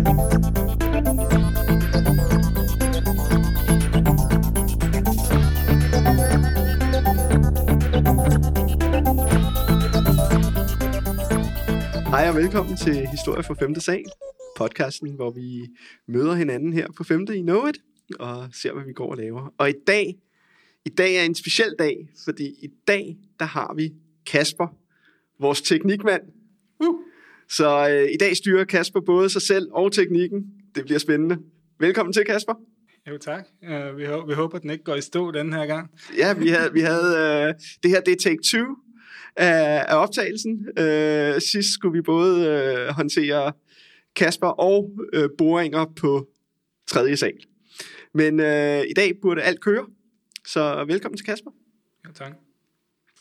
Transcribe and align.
Hej 0.00 0.08
og 12.28 12.34
velkommen 12.34 12.76
til 12.76 13.06
Historie 13.06 13.42
for 13.42 13.54
5. 13.54 13.74
sal, 13.74 14.04
podcasten, 14.56 15.14
hvor 15.14 15.30
vi 15.30 15.68
møder 16.08 16.34
hinanden 16.34 16.72
her 16.72 16.86
på 16.96 17.04
5. 17.04 17.26
i 17.34 17.40
Know 17.40 17.66
It, 17.66 17.78
og 18.18 18.48
ser, 18.52 18.72
hvad 18.72 18.84
vi 18.84 18.92
går 18.92 19.10
og 19.10 19.16
laver. 19.16 19.54
Og 19.58 19.70
i 19.70 19.74
dag, 19.86 20.14
i 20.84 20.88
dag 20.88 21.16
er 21.16 21.22
en 21.22 21.34
speciel 21.34 21.74
dag, 21.78 22.08
fordi 22.24 22.44
i 22.44 22.68
dag, 22.88 23.16
der 23.38 23.44
har 23.44 23.74
vi 23.74 23.92
Kasper, 24.26 24.76
vores 25.40 25.62
teknikmand. 25.62 26.22
Så 27.50 27.88
øh, 27.90 28.10
i 28.14 28.16
dag 28.16 28.36
styrer 28.36 28.64
Kasper 28.64 29.00
både 29.00 29.30
sig 29.30 29.42
selv 29.42 29.68
og 29.72 29.92
teknikken. 29.92 30.44
Det 30.74 30.84
bliver 30.84 30.98
spændende. 30.98 31.38
Velkommen 31.78 32.12
til, 32.12 32.24
Kasper. 32.24 32.54
Jo, 33.08 33.18
tak. 33.18 33.46
Uh, 33.62 33.98
vi, 33.98 34.04
håber, 34.04 34.26
vi 34.26 34.34
håber, 34.34 34.56
at 34.56 34.62
den 34.62 34.70
ikke 34.70 34.84
går 34.84 34.94
i 34.94 35.00
stå 35.00 35.30
den 35.30 35.52
her 35.52 35.66
gang. 35.66 35.90
Ja, 36.16 36.34
vi 36.34 36.48
havde, 36.48 36.72
vi 36.72 36.80
havde 36.80 37.14
uh, 37.14 37.54
det 37.82 37.90
her, 37.90 38.00
det 38.00 38.12
er 38.12 38.16
take 38.16 38.38
two 38.44 38.76
af, 39.36 39.84
af 39.88 40.02
optagelsen. 40.02 40.52
Uh, 40.52 41.40
sidst 41.40 41.74
skulle 41.74 41.92
vi 41.92 42.02
både 42.02 42.86
uh, 42.88 42.94
håndtere 42.94 43.52
Kasper 44.16 44.46
og 44.46 44.90
uh, 45.16 45.24
boringer 45.38 45.84
på 45.96 46.28
tredje 46.86 47.16
sal. 47.16 47.38
Men 48.14 48.40
uh, 48.40 48.80
i 48.90 48.92
dag 48.96 49.12
burde 49.22 49.42
alt 49.42 49.60
køre, 49.60 49.86
så 50.46 50.84
velkommen 50.84 51.16
til 51.16 51.26
Kasper. 51.26 51.50
Jo, 52.06 52.12
tak. 52.12 52.32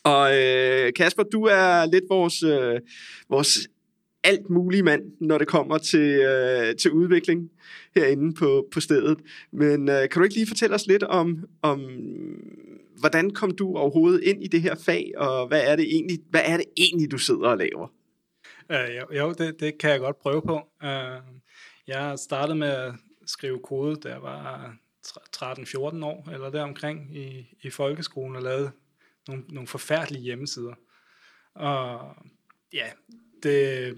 Og 0.04 0.22
uh, 0.22 0.90
Kasper, 0.96 1.24
du 1.24 1.44
er 1.44 1.86
lidt 1.86 2.04
vores, 2.10 2.44
uh, 2.44 2.80
vores 3.30 3.70
alt 4.24 4.50
muligt 4.50 4.86
mand, 4.86 5.02
når 5.22 5.38
det 5.38 5.48
kommer 5.48 5.78
til, 5.78 6.20
øh, 6.20 6.76
til 6.76 6.92
udvikling 6.92 7.52
herinde 7.96 8.34
på, 8.34 8.68
på 8.72 8.80
stedet. 8.80 9.20
Men 9.52 9.90
øh, 9.90 10.00
kan 10.00 10.20
du 10.20 10.24
ikke 10.24 10.36
lige 10.36 10.48
fortælle 10.48 10.76
os 10.76 10.88
lidt 10.88 11.04
om, 11.04 11.46
om 11.62 11.82
hvordan 13.00 13.32
kom 13.32 13.52
du 13.52 13.78
overhovedet 13.78 14.24
ind 14.24 14.44
i 14.44 14.48
det 14.48 14.62
her 14.62 14.76
fag, 14.76 15.12
og 15.18 15.48
hvad 15.48 15.62
er 15.64 15.76
det 15.76 15.86
egentlig, 15.86 16.20
hvad 16.30 16.42
er 16.46 16.58
det 16.58 16.66
egentlig 16.78 17.12
du 17.12 17.18
sidder 17.18 17.50
og 17.50 17.58
laver? 17.58 17.88
Uh, 18.70 18.96
jo, 18.96 19.18
jo 19.18 19.34
det, 19.34 19.60
det 19.60 19.78
kan 19.78 19.90
jeg 19.90 20.00
godt 20.00 20.20
prøve 20.20 20.42
på. 20.42 20.62
Uh, 20.84 21.40
jeg 21.88 22.20
startede 22.20 22.58
med 22.58 22.68
at 22.68 22.94
skrive 23.26 23.60
kode, 23.64 23.96
da 23.96 24.10
jeg 24.10 24.22
var 24.22 24.76
13-14 25.38 26.06
år, 26.06 26.30
eller 26.34 26.50
deromkring 26.50 27.18
i, 27.18 27.58
i 27.62 27.70
folkeskolen, 27.70 28.36
og 28.36 28.42
lavede 28.42 28.72
nogle, 29.28 29.44
nogle 29.50 29.68
forfærdelige 29.68 30.24
hjemmesider. 30.24 30.74
Og 31.56 32.16
ja, 32.74 32.86
det 33.44 33.98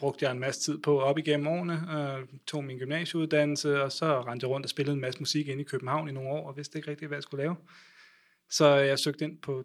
brugte 0.00 0.24
jeg 0.24 0.32
en 0.32 0.38
masse 0.38 0.60
tid 0.60 0.78
på 0.78 1.00
op 1.00 1.18
igennem 1.18 1.46
årene, 1.46 1.74
øh, 1.74 2.26
tog 2.46 2.64
min 2.64 2.78
gymnasieuddannelse, 2.78 3.82
og 3.82 3.92
så 3.92 4.20
rendte 4.20 4.44
jeg 4.44 4.50
rundt 4.50 4.66
og 4.66 4.70
spillede 4.70 4.94
en 4.94 5.00
masse 5.00 5.20
musik 5.20 5.48
ind 5.48 5.60
i 5.60 5.64
København 5.64 6.08
i 6.08 6.12
nogle 6.12 6.28
år, 6.28 6.48
og 6.48 6.56
vidste 6.56 6.78
ikke 6.78 6.90
rigtig, 6.90 7.08
hvad 7.08 7.16
jeg 7.16 7.22
skulle 7.22 7.42
lave. 7.42 7.56
Så 8.50 8.74
jeg 8.74 8.98
søgte 8.98 9.24
ind 9.24 9.38
på 9.38 9.64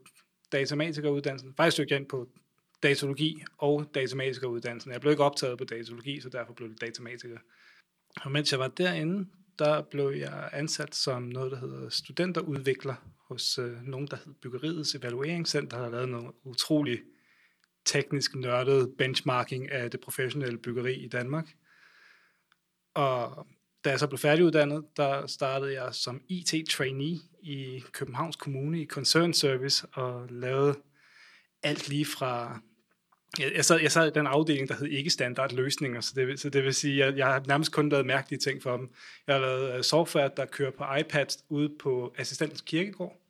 datamatikeruddannelsen. 0.52 1.54
Faktisk 1.58 1.78
søgte 1.78 1.94
jeg 1.94 2.00
ind 2.00 2.10
på 2.10 2.30
datologi 2.84 3.44
og 3.58 3.86
datamatikeruddannelsen. 3.96 4.92
Jeg 4.92 5.02
blev 5.02 5.12
ikke 5.12 5.24
optaget 5.24 5.58
på 5.58 5.64
datologi, 5.64 6.22
så 6.22 6.30
derfor 6.30 6.54
blev 6.54 6.70
det 6.70 6.82
datamatiker. 6.82 7.38
Og 8.22 8.32
mens 8.32 8.52
jeg 8.52 8.60
var 8.60 8.68
derinde, 8.68 9.30
der 9.60 9.82
blev 9.82 10.10
jeg 10.10 10.50
ansat 10.54 10.96
som 10.96 11.24
noget, 11.24 11.52
der 11.52 11.60
hedder 11.60 11.90
studenterudvikler 11.90 12.96
hos 13.28 13.58
øh, 13.58 13.84
nogen, 13.84 14.08
der 14.08 14.18
hed 14.26 14.34
Byggeriets 14.42 14.96
Evalueringscenter, 14.96 15.78
der 15.78 15.84
har 15.84 15.92
lavet 15.92 16.10
noget 16.10 16.32
utroligt 16.44 17.02
teknisk 17.86 18.36
nørdet 18.36 18.94
benchmarking 18.98 19.72
af 19.72 19.92
det 19.92 20.00
professionelle 20.00 20.58
byggeri 20.58 20.94
i 20.94 21.08
Danmark. 21.08 21.46
Og 22.94 23.48
da 23.86 23.90
jeg 23.90 24.00
så 24.00 24.08
blev 24.08 24.18
færdiguddannet, 24.18 24.86
der 24.98 25.28
startede 25.28 25.82
jeg 25.82 25.94
som 25.94 26.22
IT-trainee 26.28 27.20
i 27.42 27.84
Københavns 27.92 28.36
Kommune 28.36 28.82
i 28.82 28.86
Concern 28.86 29.34
Service 29.34 29.88
og 29.94 30.28
lavede 30.30 30.76
alt 31.64 31.90
lige 31.90 32.06
fra... 32.06 32.60
Jeg 33.40 33.66
sad, 33.66 33.80
jeg 33.82 33.92
sad 33.92 34.08
i 34.08 34.14
den 34.14 34.28
afdeling, 34.28 34.70
der 34.70 34.76
hed 34.76 34.88
ikke 34.88 35.10
standard 35.10 35.52
løsninger, 35.52 36.02
så 36.02 36.14
det, 36.16 36.40
så 36.40 36.50
det 36.50 36.64
vil 36.64 36.74
sige, 36.74 37.04
at 37.04 37.18
jeg 37.18 37.28
har 37.28 37.44
nærmest 37.48 37.72
kun 37.72 37.90
lavet 37.90 38.06
mærkelige 38.06 38.40
ting 38.40 38.64
for 38.64 38.78
dem. 38.78 38.90
Jeg 39.28 39.36
har 39.36 39.42
lavet 39.42 39.78
øh, 39.78 39.84
software, 39.84 40.30
der 40.38 40.46
kører 40.46 40.72
på 40.72 40.84
iPads 41.00 41.38
ude 41.50 41.70
på 41.80 42.16
assistentens 42.18 42.62
kirkegård, 42.62 43.22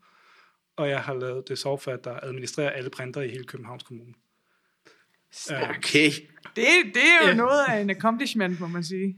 og 0.76 0.90
jeg 0.90 1.02
har 1.02 1.14
lavet 1.14 1.48
det 1.48 1.60
software, 1.60 1.98
der 2.04 2.20
administrerer 2.24 2.70
alle 2.70 2.90
printer 2.90 3.22
i 3.22 3.30
hele 3.30 3.44
Københavns 3.44 3.84
Kommune. 3.84 4.14
Okay. 5.52 6.12
Det, 6.56 6.66
det 6.94 7.04
er 7.04 7.24
jo 7.24 7.28
ja. 7.28 7.34
noget 7.34 7.62
af 7.68 7.82
en 7.82 7.90
accomplishment, 7.90 8.60
må 8.60 8.68
man 8.68 8.84
sige. 8.84 9.18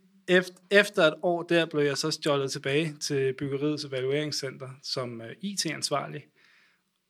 Efter, 0.72 1.04
et 1.04 1.14
år 1.24 1.44
der 1.44 1.66
blev 1.66 1.84
jeg 1.84 1.98
så 1.98 2.12
stjålet 2.12 2.52
tilbage 2.52 2.94
til 3.00 3.34
Byggeriets 3.34 3.86
Evalueringscenter 3.86 4.70
som 4.84 5.22
uh, 5.22 5.28
IT-ansvarlig, 5.42 6.26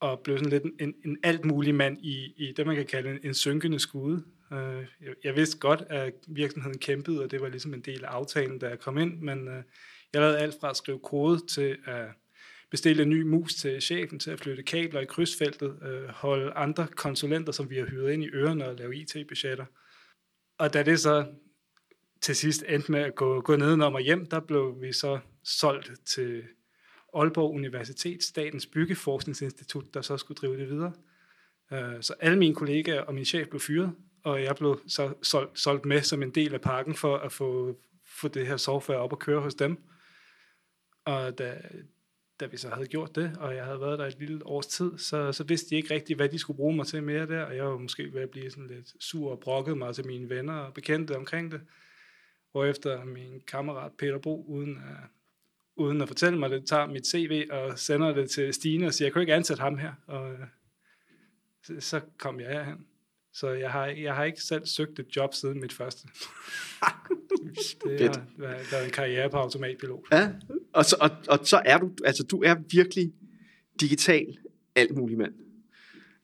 og 0.00 0.20
blev 0.24 0.38
sådan 0.38 0.50
lidt 0.50 0.62
en, 0.80 0.94
en 1.04 1.16
alt 1.22 1.44
mulig 1.44 1.74
mand 1.74 1.98
i, 2.00 2.32
i 2.36 2.52
det, 2.56 2.66
man 2.66 2.76
kan 2.76 2.86
kalde 2.86 3.10
en, 3.10 3.18
en 3.22 3.34
synkende 3.34 3.78
skude. 3.78 4.24
Uh, 4.50 4.56
jeg, 5.00 5.14
jeg 5.24 5.36
vidste 5.36 5.58
godt, 5.58 5.82
at 5.90 6.12
virksomheden 6.28 6.78
kæmpede, 6.78 7.22
og 7.22 7.30
det 7.30 7.40
var 7.40 7.48
ligesom 7.48 7.74
en 7.74 7.80
del 7.80 8.04
af 8.04 8.08
aftalen, 8.08 8.58
da 8.58 8.68
jeg 8.68 8.78
kom 8.78 8.98
ind, 8.98 9.20
men 9.20 9.48
uh, 9.48 9.54
jeg 10.12 10.20
lavede 10.20 10.38
alt 10.38 10.56
fra 10.60 10.70
at 10.70 10.76
skrive 10.76 10.98
kode 10.98 11.46
til 11.46 11.76
at 11.86 12.06
bestille 12.70 13.02
en 13.02 13.10
ny 13.10 13.22
mus 13.22 13.54
til 13.54 13.82
chefen 13.82 14.18
til 14.18 14.30
at 14.30 14.40
flytte 14.40 14.62
kabler 14.62 15.00
i 15.00 15.04
krydsfeltet, 15.04 15.78
øh, 15.82 16.08
holde 16.08 16.52
andre 16.52 16.86
konsulenter, 16.86 17.52
som 17.52 17.70
vi 17.70 17.76
har 17.76 17.86
hyret 17.86 18.12
ind 18.12 18.24
i 18.24 18.28
ørerne 18.28 18.68
og 18.68 18.74
lave 18.74 18.96
IT-budgetter. 18.96 19.64
Og 20.58 20.72
da 20.74 20.82
det 20.82 21.00
så 21.00 21.26
til 22.20 22.36
sidst 22.36 22.64
endte 22.68 22.92
med 22.92 23.00
at 23.00 23.14
gå, 23.14 23.40
gå 23.40 23.56
nedenom 23.56 23.94
og 23.94 24.00
hjem, 24.00 24.26
der 24.26 24.40
blev 24.40 24.76
vi 24.80 24.92
så 24.92 25.18
solgt 25.44 25.90
til 26.06 26.42
Aalborg 27.14 27.54
Universitet, 27.54 28.22
Statens 28.22 28.66
Byggeforskningsinstitut, 28.66 29.94
der 29.94 30.02
så 30.02 30.16
skulle 30.16 30.38
drive 30.38 30.58
det 30.58 30.68
videre. 30.68 30.92
Øh, 31.72 32.02
så 32.02 32.14
alle 32.20 32.38
mine 32.38 32.54
kollegaer 32.54 33.00
og 33.00 33.14
min 33.14 33.24
chef 33.24 33.48
blev 33.48 33.60
fyret, 33.60 33.92
og 34.24 34.42
jeg 34.42 34.56
blev 34.56 34.80
så 34.86 35.14
solgt, 35.22 35.58
solgt 35.58 35.84
med 35.84 36.02
som 36.02 36.22
en 36.22 36.30
del 36.30 36.54
af 36.54 36.60
pakken 36.60 36.94
for 36.94 37.16
at 37.16 37.32
få, 37.32 37.78
få 38.06 38.28
det 38.28 38.46
her 38.46 38.56
software 38.56 38.98
op 38.98 39.12
og 39.12 39.18
køre 39.18 39.40
hos 39.40 39.54
dem. 39.54 39.78
Og 41.04 41.38
da, 41.38 41.60
da 42.40 42.46
vi 42.46 42.56
så 42.56 42.68
havde 42.68 42.86
gjort 42.86 43.14
det, 43.14 43.36
og 43.38 43.56
jeg 43.56 43.64
havde 43.64 43.80
været 43.80 43.98
der 43.98 44.06
et 44.06 44.18
lille 44.18 44.46
års 44.46 44.66
tid, 44.66 44.98
så, 44.98 45.32
så 45.32 45.44
vidste 45.44 45.70
de 45.70 45.76
ikke 45.76 45.94
rigtigt, 45.94 46.18
hvad 46.18 46.28
de 46.28 46.38
skulle 46.38 46.56
bruge 46.56 46.76
mig 46.76 46.86
til 46.86 47.02
mere 47.02 47.26
der, 47.26 47.42
og 47.42 47.56
jeg 47.56 47.64
var 47.64 47.78
måske 47.78 48.14
ved 48.14 48.22
at 48.22 48.30
blive 48.30 48.50
sådan 48.50 48.66
lidt 48.66 48.94
sur 49.00 49.30
og 49.30 49.40
brokket 49.40 49.78
mig 49.78 49.94
til 49.94 50.06
mine 50.06 50.28
venner 50.28 50.54
og 50.54 50.74
bekendte 50.74 51.16
omkring 51.16 51.52
det. 51.52 51.60
Og 52.54 52.68
efter 52.68 53.04
min 53.04 53.42
kammerat 53.46 53.92
Peter 53.98 54.18
Bro, 54.18 54.44
uden 54.48 54.76
at, 54.76 55.08
uden 55.76 56.00
at 56.00 56.08
fortælle 56.08 56.38
mig 56.38 56.50
det, 56.50 56.66
tager 56.66 56.86
mit 56.86 57.06
CV 57.06 57.46
og 57.50 57.78
sender 57.78 58.14
det 58.14 58.30
til 58.30 58.54
Stine 58.54 58.86
og 58.86 58.94
siger, 58.94 59.06
jeg 59.06 59.12
kan 59.12 59.20
ikke 59.20 59.34
ansætte 59.34 59.60
ham 59.60 59.78
her. 59.78 59.92
Og 60.06 60.36
så, 61.62 61.74
så 61.80 62.00
kom 62.18 62.40
jeg 62.40 62.48
herhen. 62.48 62.86
Så 63.32 63.48
jeg 63.50 63.70
har, 63.70 63.86
jeg 63.86 64.14
har 64.14 64.24
ikke 64.24 64.42
selv 64.42 64.66
søgt 64.66 64.98
et 64.98 65.16
job 65.16 65.34
siden 65.34 65.60
mit 65.60 65.72
første. 65.72 66.08
det 67.98 68.16
har 68.16 68.26
været 68.36 68.84
en 68.84 68.90
karriere 68.90 69.30
på 69.30 69.36
automatpilot. 69.36 70.04
Ja, 70.12 70.32
og 70.72 70.84
så, 70.84 70.96
og, 71.00 71.10
og 71.28 71.38
så 71.42 71.62
er 71.64 71.78
du, 71.78 71.90
altså 72.04 72.22
du 72.22 72.42
er 72.42 72.54
virkelig 72.70 73.12
digital 73.80 74.26
alt 74.76 74.96
mulig 74.96 75.18
mand. 75.18 75.32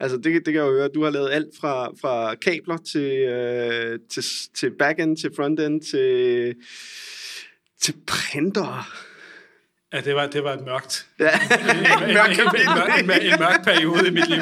Altså 0.00 0.16
det, 0.16 0.25
det 0.25 0.44
kan 0.44 0.55
jeg 0.55 0.66
jo 0.69 0.72
høre, 0.72 0.88
du 0.88 1.05
har 1.05 1.10
lavet 1.10 1.31
alt 1.31 1.56
fra, 1.60 1.87
fra 2.00 2.34
kabler 2.34 2.77
til, 2.77 3.12
øh, 3.19 3.99
til, 4.10 4.25
til 4.55 4.71
backend, 4.78 5.16
til 5.16 5.31
frontend, 5.37 5.81
til, 5.81 6.55
til 7.81 7.94
printer. 8.06 8.88
Ja, 9.93 10.00
det 10.00 10.15
var, 10.15 10.27
det 10.27 10.44
var 10.44 10.53
et 10.53 10.65
mørkt. 10.65 11.06
Ja. 11.21 11.31
en, 11.31 11.71
en, 11.71 12.16
en, 13.00 13.06
mørk, 13.06 13.22
en, 13.22 13.40
mørk 13.40 13.64
periode 13.64 14.08
i 14.08 14.11
mit 14.11 14.29
liv. 14.29 14.40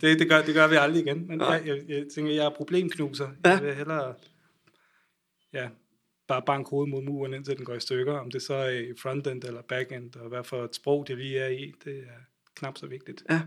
Det, 0.00 0.18
det, 0.18 0.28
gør, 0.28 0.42
det 0.42 0.54
gør 0.54 0.66
vi 0.66 0.76
aldrig 0.76 1.06
igen. 1.06 1.28
Men 1.28 1.40
jeg, 1.40 1.62
jeg, 1.66 1.76
jeg 1.88 2.04
tænker, 2.14 2.32
jeg 2.32 2.44
er 2.44 2.50
problemknuser. 2.50 3.28
Ja. 3.44 3.50
Jeg 3.50 3.62
vil 3.62 3.74
hellere 3.74 4.14
ja, 5.52 5.68
bare 6.28 6.42
banke 6.46 6.70
hovedet 6.70 6.90
mod 6.90 7.02
muren, 7.02 7.34
indtil 7.34 7.56
den 7.56 7.64
går 7.64 7.74
i 7.74 7.80
stykker. 7.80 8.12
Om 8.12 8.30
det 8.30 8.42
så 8.42 8.54
er 8.54 8.70
i 8.70 8.94
frontend 9.02 9.44
eller 9.44 9.62
backend, 9.62 10.16
og 10.16 10.28
hvad 10.28 10.44
for 10.44 10.64
et 10.64 10.74
sprog 10.74 11.06
det 11.08 11.18
lige 11.18 11.38
er 11.38 11.48
i, 11.48 11.72
det 11.84 11.98
er 11.98 12.20
knap 12.54 12.78
så 12.78 12.86
vigtigt. 12.86 13.24
Ja. 13.30 13.40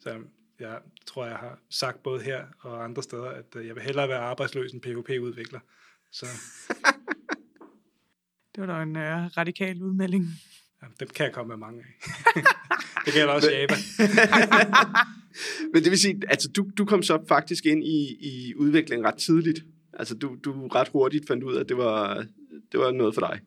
Så 0.00 0.18
jeg 0.60 0.78
tror, 1.06 1.26
jeg 1.26 1.36
har 1.36 1.58
sagt 1.70 2.02
både 2.02 2.22
her 2.22 2.44
og 2.60 2.84
andre 2.84 3.02
steder, 3.02 3.28
at 3.28 3.56
øh, 3.56 3.66
jeg 3.66 3.74
vil 3.74 3.82
hellere 3.82 4.08
være 4.08 4.18
arbejdsløs 4.18 4.72
end 4.72 4.80
PvP-udvikler. 4.82 5.60
Så. 6.12 6.26
det 8.54 8.66
var 8.66 8.66
da 8.66 8.82
en 8.82 8.96
uh, 8.96 9.36
radikal 9.36 9.82
udmelding. 9.82 10.26
Ja, 10.82 10.86
dem 11.00 11.08
kan 11.08 11.24
jeg 11.24 11.32
komme 11.32 11.48
med 11.48 11.56
mange 11.56 11.80
af. 11.82 12.42
det 13.04 13.14
gælder 13.14 13.32
også 13.32 13.50
Java. 13.50 13.74
Men 15.72 15.84
det 15.84 15.90
vil 15.90 15.98
sige, 15.98 16.22
altså 16.28 16.48
du, 16.48 16.70
du 16.78 16.84
kom 16.84 17.02
så 17.02 17.24
faktisk 17.28 17.66
ind 17.66 17.84
i, 17.84 18.16
i 18.20 18.54
udviklingen 18.54 19.06
ret 19.06 19.16
tidligt. 19.16 19.64
Altså, 19.96 20.14
du, 20.14 20.36
du 20.44 20.66
ret 20.66 20.88
hurtigt 20.88 21.26
fandt 21.26 21.44
ud 21.44 21.54
af, 21.56 21.60
at 21.60 21.68
det 21.68 21.76
var, 21.76 22.26
det 22.72 22.80
var 22.80 22.90
noget 22.90 23.14
for 23.14 23.20
dig. 23.20 23.40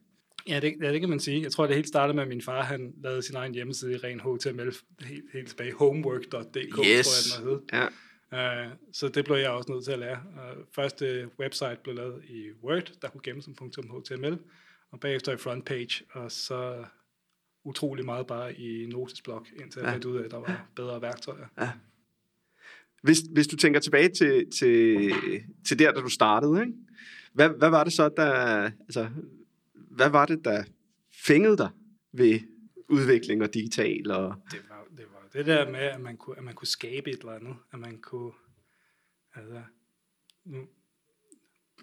Ja 0.47 0.59
det, 0.59 0.75
ja, 0.81 0.91
det 0.93 0.99
kan 0.99 1.09
man 1.09 1.19
sige. 1.19 1.41
Jeg 1.41 1.51
tror, 1.51 1.67
det 1.67 1.75
helt 1.75 1.87
startede 1.87 2.15
med, 2.15 2.23
at 2.23 2.29
min 2.29 2.41
far 2.41 2.63
han 2.63 2.93
lavede 3.03 3.21
sin 3.21 3.35
egen 3.35 3.53
hjemmeside 3.53 3.93
i 3.93 3.97
ren 3.97 4.19
HTML, 4.19 4.73
helt, 5.01 5.25
helt 5.33 5.47
tilbage, 5.49 5.73
homework.dk, 5.73 6.79
yes. 6.85 7.07
tror 7.07 7.39
jeg, 7.39 7.45
den 7.45 7.49
hed. 7.49 7.59
Ja. 7.73 7.87
Uh, 8.65 8.71
så 8.93 9.07
det 9.07 9.25
blev 9.25 9.35
jeg 9.37 9.49
også 9.49 9.71
nødt 9.71 9.85
til 9.85 9.91
at 9.91 9.99
lære. 9.99 10.19
Uh, 10.33 10.63
første 10.75 11.29
website 11.39 11.77
blev 11.83 11.95
lavet 11.95 12.23
i 12.25 12.49
Word, 12.63 12.91
der 13.01 13.09
kunne 13.09 13.21
gemmes 13.23 13.45
som 13.45 13.69
.html, 13.89 14.37
og 14.91 14.99
bagefter 14.99 15.33
i 15.33 15.37
frontpage, 15.37 16.03
og 16.11 16.31
så 16.31 16.85
utrolig 17.63 18.05
meget 18.05 18.27
bare 18.27 18.53
i 18.53 18.85
notesblok, 18.85 19.47
indtil 19.61 19.79
jeg 19.79 19.87
Ja. 19.87 19.93
fandt 19.93 20.05
ud 20.05 20.17
af, 20.17 20.23
at 20.23 20.31
der 20.31 20.37
var 20.37 20.69
bedre 20.75 21.01
værktøjer. 21.01 21.45
Hvis, 23.01 23.19
hvis 23.31 23.47
du 23.47 23.55
tænker 23.55 23.79
tilbage 23.79 24.09
til, 24.09 24.51
til, 24.59 25.11
til 25.67 25.79
der, 25.79 25.91
da 25.91 26.01
du 26.01 26.09
startede, 26.09 26.61
ikke? 26.61 26.73
Hvad, 27.33 27.49
hvad 27.49 27.69
var 27.69 27.83
det 27.83 27.93
så, 27.93 28.09
der... 28.17 28.31
Altså, 28.63 29.09
hvad 29.73 30.09
var 30.09 30.25
det, 30.25 30.45
der 30.45 30.63
fængede 31.25 31.57
dig 31.57 31.69
ved 32.13 32.39
udvikling 32.89 33.41
og 33.43 33.53
digital? 33.53 34.11
Og, 34.11 34.35
det 34.51 34.59
var, 34.69 34.85
det 34.97 35.05
var 35.13 35.27
det 35.33 35.45
der 35.45 35.71
med, 35.71 35.79
at 35.79 36.01
man 36.01 36.17
kunne, 36.17 36.37
at 36.37 36.43
man 36.43 36.53
kunne 36.53 36.67
skabe 36.67 37.09
et 37.09 37.19
eller 37.19 37.31
andet. 37.31 37.55
At 37.73 37.79
man 37.79 37.97
kunne... 38.01 38.31
Altså, 39.35 39.61
nu, 40.45 40.67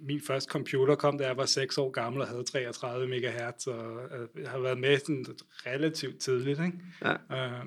min 0.00 0.20
første 0.20 0.50
computer 0.50 0.94
kom, 0.94 1.18
da 1.18 1.26
jeg 1.26 1.36
var 1.36 1.44
6 1.44 1.78
år 1.78 1.90
gammel 1.90 2.22
og 2.22 2.28
havde 2.28 2.44
33 2.44 3.06
MHz, 3.06 3.66
og 3.66 4.02
øh, 4.04 4.42
jeg 4.42 4.50
har 4.50 4.58
været 4.58 4.78
med 4.78 4.98
sådan 4.98 5.26
relativt 5.66 6.18
tidligt. 6.18 6.60
Ikke? 6.60 6.78
Ja. 7.04 7.12
Øh, 7.12 7.64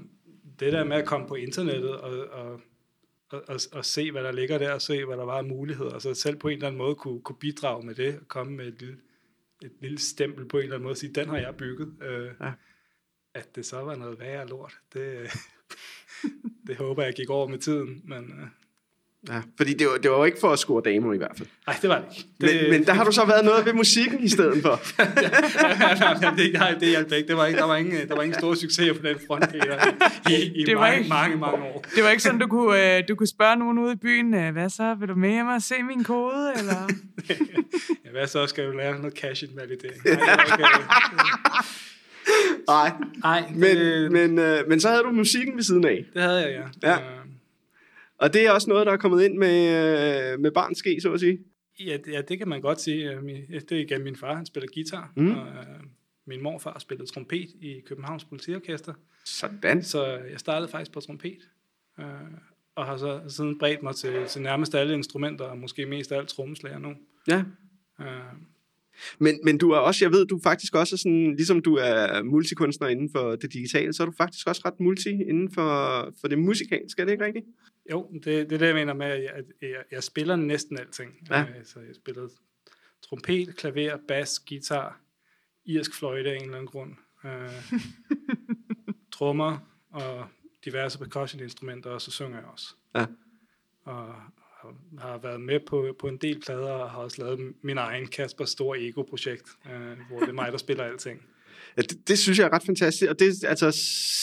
det 0.59 0.73
der 0.73 0.83
med 0.83 0.97
at 0.97 1.05
komme 1.05 1.27
på 1.27 1.35
internettet 1.35 1.97
og, 1.97 2.27
og, 2.27 2.61
og, 3.31 3.43
og, 3.47 3.59
og 3.71 3.85
se, 3.85 4.11
hvad 4.11 4.23
der 4.23 4.31
ligger 4.31 4.57
der, 4.57 4.73
og 4.73 4.81
se, 4.81 5.05
hvad 5.05 5.17
der 5.17 5.25
var 5.25 5.37
af 5.37 5.43
muligheder, 5.43 5.91
og 5.91 6.01
så 6.01 6.13
selv 6.13 6.37
på 6.37 6.47
en 6.47 6.53
eller 6.53 6.67
anden 6.67 6.77
måde 6.77 6.95
kunne, 6.95 7.21
kunne 7.21 7.37
bidrage 7.39 7.85
med 7.85 7.95
det, 7.95 8.19
og 8.19 8.27
komme 8.27 8.53
med 8.53 8.67
et 8.67 8.79
lille, 8.79 8.97
et 9.63 9.71
lille 9.81 9.99
stempel 9.99 10.45
på 10.45 10.57
en 10.57 10.63
eller 10.63 10.75
anden 10.75 10.83
måde, 10.83 10.93
og 10.93 10.97
sige, 10.97 11.13
den 11.13 11.29
har 11.29 11.37
jeg 11.37 11.55
bygget. 11.57 11.93
Øh, 12.01 12.31
Ja. 12.41 12.51
At 13.33 13.55
det 13.55 13.65
så 13.65 13.81
var 13.81 13.95
noget 13.95 14.19
værre 14.19 14.47
lort, 14.47 14.79
det, 14.93 15.29
det 16.67 16.77
håber 16.77 17.03
jeg 17.03 17.13
gik 17.13 17.29
over 17.29 17.47
med 17.47 17.57
tiden, 17.59 18.01
men 18.03 18.23
øh, 18.41 18.47
ja, 19.27 19.41
fordi 19.57 19.73
det 19.73 19.87
var, 19.87 19.97
det 19.97 20.11
var 20.11 20.17
jo 20.17 20.23
ikke 20.23 20.37
for 20.41 20.49
at 20.49 20.59
score 20.59 20.81
damer 20.85 21.13
i 21.13 21.17
hvert 21.17 21.31
fald. 21.37 21.47
nej, 21.67 21.75
det 21.81 21.89
var 21.89 21.95
det 21.95 22.05
ikke. 22.17 22.29
Det, 22.41 22.61
Men, 22.61 22.71
men 22.79 22.85
der 22.87 22.93
har 22.93 23.03
du 23.03 23.11
så 23.11 23.25
været 23.25 23.45
noget 23.45 23.65
ved 23.65 23.73
musikken 23.73 24.19
i 24.23 24.29
stedet 24.29 24.61
for. 24.61 24.75
det, 26.37 26.53
nej, 26.53 26.75
det 26.79 26.87
hjalp 26.87 27.11
ikke. 27.11 27.27
Det 27.27 27.37
var 27.37 27.45
ikke, 27.45 27.59
der, 27.59 27.65
var 27.65 27.75
ingen, 27.75 28.07
der 28.07 28.15
var 28.15 28.23
ingen 28.23 28.39
store 28.39 28.55
succeser 28.55 28.93
på 28.93 28.99
den 29.07 29.15
front, 29.27 29.49
Peter, 29.51 29.77
i, 30.29 30.61
i 30.61 30.63
Det 30.65 30.75
var 30.75 30.81
mange, 30.81 30.97
ikke- 30.97 31.09
mange, 31.09 31.37
mange 31.37 31.65
år. 31.65 31.85
Det 31.95 32.03
var 32.03 32.09
ikke 32.09 32.23
sådan, 32.23 32.39
du 32.39 32.47
kunne, 32.47 32.97
øh, 32.97 33.03
du 33.09 33.15
kunne 33.15 33.27
spørge 33.27 33.55
nogen 33.55 33.77
ude 33.79 33.93
i 33.93 33.95
byen, 33.95 34.33
øh, 34.33 34.53
hvad 34.53 34.69
så, 34.69 34.95
vil 34.99 35.07
du 35.07 35.15
med 35.15 35.29
hjem 35.29 35.47
og 35.47 35.61
se 35.61 35.75
min 35.87 36.03
kode, 36.03 36.51
eller? 36.57 36.89
Ja, 38.05 38.11
hvad 38.11 38.27
så 38.27 38.47
skal 38.47 38.63
jo 38.65 38.71
lære 38.71 38.97
noget 38.97 39.13
cash 39.17 39.43
invalidering? 39.51 40.01
Nej, 40.05 40.13
det 40.13 40.59
var 40.59 40.77
okay. 40.77 41.63
Nej, 42.67 42.91
Nej, 43.23 43.43
men, 43.55 44.13
men, 44.13 44.39
øh, 44.39 44.69
men 44.69 44.79
så 44.79 44.89
havde 44.89 45.03
du 45.03 45.11
musikken 45.11 45.55
ved 45.55 45.63
siden 45.63 45.85
af. 45.85 46.05
det 46.13 46.21
havde 46.21 46.41
jeg, 46.41 46.49
ja. 46.83 46.89
Ja. 46.89 46.95
Øh, 46.95 47.01
Og 48.19 48.33
det 48.33 48.45
er 48.45 48.51
også 48.51 48.69
noget, 48.69 48.85
der 48.87 48.93
er 48.93 48.97
kommet 48.97 49.23
ind 49.23 49.37
med, 49.37 50.33
øh, 50.33 50.39
med 50.39 50.51
barns 50.51 50.77
ske, 50.77 51.01
så 51.01 51.13
at 51.13 51.19
sige. 51.19 51.39
Ja, 51.85 51.97
det- 52.05 52.11
ja, 52.13 52.21
det 52.21 52.37
kan 52.37 52.47
man 52.47 52.61
godt 52.61 52.81
sige. 52.81 53.11
Øh, 53.11 53.23
Det 53.51 53.71
er 53.71 53.75
igen 53.75 54.03
min 54.03 54.15
far, 54.15 54.35
han 54.35 54.45
spiller 54.45 54.67
guitar, 54.73 55.13
Mm. 55.15 55.23
mm. 55.23 55.31
og 55.31 55.47
øh, 55.47 55.79
min 56.27 56.43
morfar 56.43 56.79
spillede 56.79 57.09
trompet 57.11 57.49
i 57.61 57.79
Københavns 57.87 58.23
Politiorkester, 58.25 58.93
Sådan. 59.25 59.83
så 59.83 60.05
jeg 60.31 60.39
startede 60.39 60.71
faktisk 60.71 60.91
på 60.91 60.99
trompet, 60.99 61.49
øh, 61.99 62.05
og 62.75 62.85
har 62.85 62.97
så 62.97 63.21
siden 63.27 63.59
bredt 63.59 63.83
mig 63.83 63.95
til, 63.95 64.25
til 64.27 64.41
nærmest 64.41 64.75
alle 64.75 64.93
instrumenter, 64.93 65.45
og 65.45 65.57
måske 65.57 65.85
mest 65.85 66.11
af 66.11 66.17
alt 66.17 66.27
trommeslager 66.29 66.79
nu. 66.79 66.89
Ja. 67.27 67.43
Øh, 68.01 68.05
Men, 69.19 69.39
men 69.43 69.57
du 69.57 69.71
er 69.71 69.77
også, 69.77 70.05
jeg 70.05 70.11
ved, 70.11 70.25
du 70.25 70.39
faktisk 70.43 70.75
også 70.75 70.95
er 70.95 70.97
sådan, 70.97 71.35
ligesom 71.35 71.61
du 71.61 71.75
er 71.75 72.23
multikunstner 72.23 72.87
inden 72.87 73.09
for 73.15 73.35
det 73.35 73.53
digitale, 73.53 73.93
så 73.93 74.03
er 74.03 74.07
du 74.07 74.13
faktisk 74.17 74.47
også 74.47 74.61
ret 74.65 74.79
multi 74.79 75.09
inden 75.09 75.51
for, 75.51 75.69
for 76.21 76.27
det 76.27 76.39
musikalske, 76.39 77.01
er 77.01 77.05
det 77.05 77.11
ikke 77.11 77.25
rigtigt? 77.25 77.45
Jo, 77.91 78.09
det, 78.13 78.23
det 78.25 78.51
er 78.51 78.57
det, 78.57 78.65
jeg 78.65 78.75
mener 78.75 78.93
med, 78.93 79.05
at 79.05 79.23
jeg, 79.23 79.43
jeg, 79.61 79.83
jeg 79.91 80.03
spiller 80.03 80.35
næsten 80.35 80.79
alting. 80.79 81.27
Ja. 81.29 81.41
Øh, 81.41 81.65
så 81.65 81.79
jeg 81.79 81.95
spillede 81.95 82.29
trompet, 83.09 83.55
klaver, 83.57 83.97
bas, 84.07 84.39
guitar, 84.39 85.01
irsk 85.65 85.95
fløjte 85.95 86.29
af 86.31 86.35
en 86.35 86.41
eller 86.41 86.55
anden 86.55 86.67
grund, 86.67 86.91
øh, 87.25 87.73
trommer 89.13 89.57
og 89.91 90.25
diverse 90.65 90.99
percussion-instrumenter, 90.99 91.89
og 91.89 92.01
så 92.01 92.11
synger 92.11 92.37
jeg 92.37 92.45
også. 92.47 92.75
Ja. 92.95 93.05
Og 93.83 94.05
har- 94.61 94.75
har 94.99 95.17
været 95.17 95.41
med 95.41 95.59
på, 95.67 95.95
på 95.99 96.07
en 96.07 96.17
del 96.17 96.41
plader, 96.45 96.71
og 96.71 96.91
har 96.91 96.97
også 96.99 97.21
lavet 97.23 97.53
min 97.61 97.77
egen 97.77 98.07
Kasper 98.07 98.45
Stor 98.45 98.75
Ego-projekt, 98.75 99.49
øh, 99.65 99.97
hvor 100.09 100.19
det 100.19 100.29
er 100.29 100.33
mig, 100.33 100.51
der 100.51 100.57
spiller 100.57 100.83
alting. 100.83 101.21
Ja, 101.77 101.81
det, 101.81 102.07
det 102.07 102.19
synes 102.19 102.39
jeg 102.39 102.45
er 102.45 102.53
ret 102.53 102.63
fantastisk, 102.65 103.09
og 103.09 103.19
det 103.19 103.43
er 103.43 103.49
altså 103.49 103.71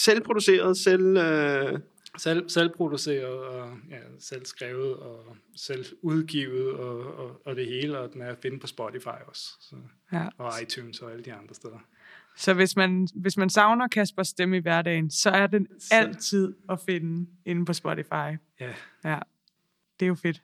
selvproduceret, 0.03 0.77
selv... 0.77 1.17
Øh, 1.17 1.79
Selv, 2.17 2.49
selvproduceret 2.49 3.25
og 3.43 3.77
ja, 3.89 3.99
selv 4.19 4.45
skrevet 4.45 4.95
og 4.95 5.35
selv 5.55 5.85
udgivet 6.01 6.71
og, 6.73 6.99
og, 7.17 7.41
og 7.45 7.55
det 7.55 7.65
hele, 7.67 7.99
og 7.99 8.13
den 8.13 8.21
er 8.21 8.27
at 8.31 8.37
finde 8.41 8.59
på 8.59 8.67
Spotify 8.67 9.07
også, 9.27 9.43
så, 9.59 9.75
Ja. 10.13 10.27
og 10.37 10.51
iTunes 10.63 10.99
og 10.99 11.11
alle 11.11 11.23
de 11.23 11.33
andre 11.33 11.55
steder. 11.55 11.79
Så 12.35 12.53
hvis 12.53 12.75
man, 12.75 13.07
hvis 13.15 13.37
man 13.37 13.49
savner 13.49 13.87
Kaspers 13.87 14.27
stemme 14.27 14.57
i 14.57 14.59
hverdagen, 14.59 15.11
så 15.11 15.29
er 15.29 15.47
den 15.47 15.67
Så- 15.79 15.87
altid 15.95 16.55
at 16.69 16.79
finde 16.79 17.29
inde 17.45 17.65
på 17.65 17.73
Spotify. 17.73 18.09
Ja, 18.59 18.73
Ja, 19.03 19.19
det 19.99 20.05
er 20.05 20.07
jo 20.07 20.15
fedt. 20.15 20.41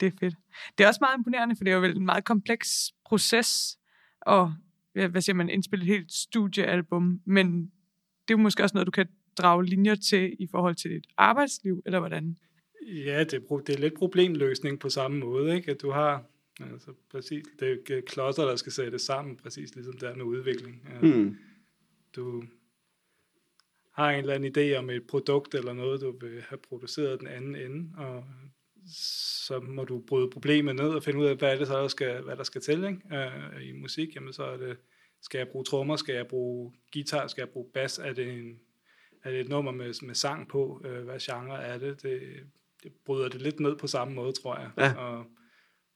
Det 0.00 0.06
er 0.06 0.10
fedt. 0.20 0.34
Det 0.78 0.84
er 0.84 0.88
også 0.88 0.98
meget 1.00 1.18
imponerende, 1.18 1.56
for 1.56 1.64
det 1.64 1.70
er 1.70 1.74
jo 1.74 1.80
vel 1.80 1.96
en 1.96 2.04
meget 2.04 2.24
kompleks 2.24 2.92
proces 3.04 3.78
at, 4.26 4.48
hvad 4.92 5.20
siger 5.20 5.34
man, 5.34 5.48
indspille 5.50 5.82
et 5.82 5.86
helt 5.86 6.12
studiealbum, 6.12 7.20
men 7.24 7.46
det 8.28 8.34
er 8.34 8.38
jo 8.38 8.42
måske 8.42 8.62
også 8.62 8.74
noget, 8.74 8.86
du 8.86 8.90
kan 8.90 9.06
drage 9.38 9.64
linjer 9.64 9.94
til 9.94 10.36
i 10.38 10.46
forhold 10.50 10.74
til 10.74 10.90
dit 10.90 11.06
arbejdsliv, 11.16 11.82
eller 11.86 11.98
hvordan? 11.98 12.36
ja 12.88 13.24
det, 13.24 13.34
er, 13.34 13.56
det 13.66 13.74
er 13.74 13.78
lidt 13.78 13.94
problemløsning 13.94 14.80
på 14.80 14.88
samme 14.88 15.18
måde, 15.18 15.56
ikke? 15.56 15.70
at 15.70 15.82
du 15.82 15.90
har 15.90 16.24
altså, 16.60 16.90
præcis, 17.10 17.44
det 17.60 17.90
er 17.90 18.00
klodser, 18.00 18.44
der 18.44 18.56
skal 18.56 18.72
sættes 18.72 19.02
sammen, 19.02 19.36
præcis 19.36 19.74
ligesom 19.74 19.98
det 19.98 20.08
er 20.08 20.14
med 20.14 20.24
udvikling. 20.24 20.88
Hmm. 21.00 21.36
du 22.16 22.42
har 23.92 24.10
en 24.10 24.18
eller 24.18 24.34
anden 24.34 24.56
idé 24.56 24.76
om 24.78 24.90
et 24.90 25.06
produkt 25.06 25.54
eller 25.54 25.72
noget, 25.72 26.00
du 26.00 26.18
vil 26.20 26.42
have 26.48 26.58
produceret 26.58 27.20
den 27.20 27.28
anden 27.28 27.56
ende, 27.56 27.90
og 27.96 28.24
så 28.94 29.60
må 29.60 29.84
du 29.84 29.98
bryde 29.98 30.30
problemet 30.30 30.76
ned 30.76 30.88
og 30.88 31.02
finde 31.02 31.18
ud 31.18 31.26
af, 31.26 31.36
hvad 31.36 31.52
er 31.52 31.58
det 31.58 31.66
så, 31.66 31.82
der 31.82 31.88
skal, 31.88 32.22
hvad 32.22 32.36
der 32.36 32.42
skal 32.42 32.60
til 32.60 32.84
ikke? 32.84 33.00
Uh, 33.10 33.62
i 33.68 33.72
musik. 33.72 34.14
Jamen 34.14 34.32
så 34.32 34.42
er 34.42 34.56
det, 34.56 34.76
skal 35.22 35.38
jeg 35.38 35.48
bruge 35.48 35.64
trommer, 35.64 35.96
skal 35.96 36.14
jeg 36.14 36.26
bruge 36.26 36.72
guitar, 36.92 37.26
skal 37.26 37.42
jeg 37.42 37.48
bruge 37.48 37.70
bas, 37.74 37.98
er 37.98 38.12
det, 38.12 38.32
en, 38.32 38.60
er 39.24 39.30
det 39.30 39.40
et 39.40 39.48
nummer 39.48 39.72
med, 39.72 40.06
med 40.06 40.14
sang 40.14 40.48
på, 40.48 40.82
uh, 40.84 41.04
hvad 41.04 41.20
genre 41.20 41.62
er 41.62 41.78
det? 41.78 42.02
det? 42.02 42.20
Det 42.82 42.92
bryder 43.06 43.28
det 43.28 43.42
lidt 43.42 43.60
ned 43.60 43.76
på 43.76 43.86
samme 43.86 44.14
måde, 44.14 44.32
tror 44.32 44.58
jeg. 44.58 44.70
Ja. 44.78 44.94
Og 44.94 45.26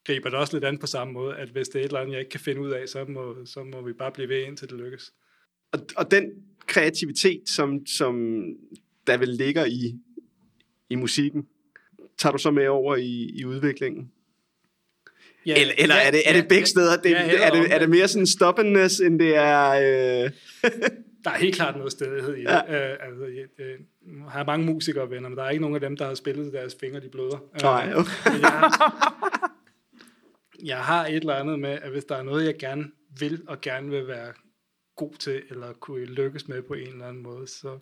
griber 0.04 0.30
det 0.30 0.38
også 0.38 0.56
lidt 0.56 0.64
an 0.64 0.78
på 0.78 0.86
samme 0.86 1.12
måde, 1.12 1.36
at 1.36 1.48
hvis 1.48 1.68
det 1.68 1.76
er 1.76 1.80
et 1.80 1.84
eller 1.84 2.00
andet, 2.00 2.12
jeg 2.12 2.20
ikke 2.20 2.30
kan 2.30 2.40
finde 2.40 2.60
ud 2.60 2.70
af, 2.70 2.88
så 2.88 3.04
må, 3.04 3.46
så 3.46 3.64
må 3.64 3.82
vi 3.82 3.92
bare 3.92 4.12
blive 4.12 4.28
ved, 4.28 4.46
indtil 4.46 4.68
det 4.68 4.78
lykkes. 4.78 5.12
og, 5.72 5.80
og 5.96 6.10
den 6.10 6.30
kreativitet, 6.66 7.48
som, 7.48 7.86
som 7.86 8.44
der 9.06 9.16
vel 9.16 9.28
ligger 9.28 9.64
i, 9.64 9.98
i 10.90 10.94
musikken, 10.94 11.46
tager 12.18 12.32
du 12.32 12.38
så 12.38 12.50
med 12.50 12.66
over 12.66 12.96
i, 12.96 13.30
i 13.34 13.44
udviklingen? 13.44 14.12
Ja, 15.46 15.60
Eller, 15.60 15.74
eller 15.78 15.94
er, 15.94 16.10
det, 16.10 16.20
er 16.26 16.32
det 16.32 16.48
begge 16.48 16.66
steder? 16.66 16.96
Det, 16.96 17.10
Ja, 17.10 17.26
ja, 17.26 17.46
er, 17.46 17.50
det, 17.50 17.74
er 17.74 17.78
det 17.78 17.90
mere 17.90 18.08
sådan 18.08 18.26
stubbornness, 18.26 19.00
end 19.00 19.18
det 19.18 19.36
er... 19.36 20.24
Øh, 20.24 20.30
Der 21.24 21.30
er 21.30 21.38
helt 21.38 21.54
klart 21.54 21.76
noget 21.76 21.92
stedighed 21.92 22.34
i 22.34 22.40
det. 22.40 22.44
Ja. 22.44 22.90
Øh, 22.92 22.98
altså, 23.00 23.24
jeg, 23.26 23.46
øh, 23.58 23.80
jeg 24.06 24.30
har 24.30 24.44
mange 24.44 24.66
musikere 24.66 25.10
venner, 25.10 25.28
men 25.28 25.38
der 25.38 25.44
er 25.44 25.50
ikke 25.50 25.60
nogen 25.60 25.74
af 25.74 25.80
dem, 25.80 25.96
der 25.96 26.06
har 26.06 26.14
spillet 26.14 26.52
deres 26.52 26.76
fingre, 26.80 27.00
de 27.00 27.08
bløder. 27.08 27.36
Øh, 27.54 27.62
nej, 27.62 27.92
okay. 27.96 28.40
jeg, 28.40 28.48
har, 28.50 29.52
jeg 30.64 30.78
har 30.84 31.06
et 31.06 31.16
eller 31.16 31.34
andet 31.34 31.58
med, 31.60 31.70
at 31.70 31.90
hvis 31.90 32.04
der 32.04 32.16
er 32.16 32.22
noget, 32.22 32.44
jeg 32.46 32.54
gerne 32.58 32.84
vil, 33.20 33.42
og 33.48 33.60
gerne 33.60 33.90
vil 33.90 34.06
være 34.06 34.32
god 34.96 35.12
til, 35.14 35.42
eller 35.50 35.72
kunne 35.72 36.04
lykkes 36.04 36.48
med 36.48 36.62
på 36.62 36.74
en 36.74 36.88
eller 36.88 37.06
anden 37.08 37.22
måde, 37.22 37.46
så 37.48 37.78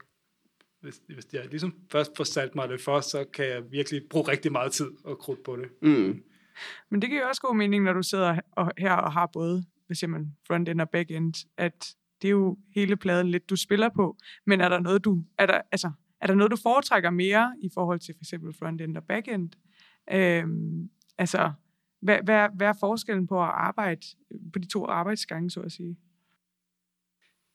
hvis, 0.81 1.01
hvis 1.07 1.27
jeg 1.33 1.47
ligesom 1.51 1.75
først 1.93 2.17
får 2.17 2.25
sat 2.25 2.55
mig 2.55 2.69
det 2.69 2.81
for, 2.81 3.01
så 3.01 3.25
kan 3.35 3.47
jeg 3.47 3.63
virkelig 3.71 4.03
bruge 4.11 4.29
rigtig 4.29 4.53
meget 4.53 4.73
tid 4.73 4.91
og 5.05 5.19
krudt 5.19 5.43
på 5.45 5.57
det. 5.57 5.69
Mm. 5.83 6.23
Men 6.91 7.03
det 7.03 7.11
giver 7.11 7.23
jo 7.23 7.29
også 7.29 7.41
god 7.43 7.57
mening, 7.57 7.85
når 7.85 7.93
du 7.93 8.03
sidder 8.03 8.41
og- 8.57 8.73
her 8.79 8.93
og 8.93 9.13
har 9.13 9.31
både, 9.33 9.65
hvad 9.87 9.95
siger 9.97 10.11
man, 10.11 10.27
front-end 10.47 10.81
og 10.81 10.91
back-end, 10.91 11.35
at 11.59 11.95
det 12.23 12.29
er 12.29 12.33
jo 12.33 12.59
hele 12.75 12.97
pladen 12.97 13.31
lidt, 13.31 13.50
du 13.50 13.57
spiller 13.57 13.89
på. 13.89 14.17
Men 14.47 14.61
er 14.61 14.69
der 14.69 14.81
noget, 14.81 15.05
du, 15.05 15.25
er 15.39 15.47
der, 15.47 15.61
altså, 15.73 15.91
er 16.21 16.27
der 16.27 16.35
noget, 16.35 16.50
du 16.50 16.57
foretrækker 16.57 17.11
mere 17.11 17.57
i 17.62 17.71
forhold 17.75 18.00
til 18.00 18.15
for 18.15 18.23
eksempel 18.23 18.53
frontend 18.53 18.97
og 18.97 19.05
backend? 19.05 19.53
Øhm, 20.12 20.91
altså, 21.19 21.53
hvad, 22.00 22.19
hvad, 22.25 22.49
hvad 22.55 22.67
er 22.67 22.75
forskellen 22.81 23.27
på 23.27 23.43
at 23.43 23.49
arbejde 23.49 24.00
på 24.53 24.59
de 24.59 24.67
to 24.67 24.87
arbejdsgange, 24.87 25.50
så 25.50 25.61
at 25.61 25.73
sige? 25.73 25.97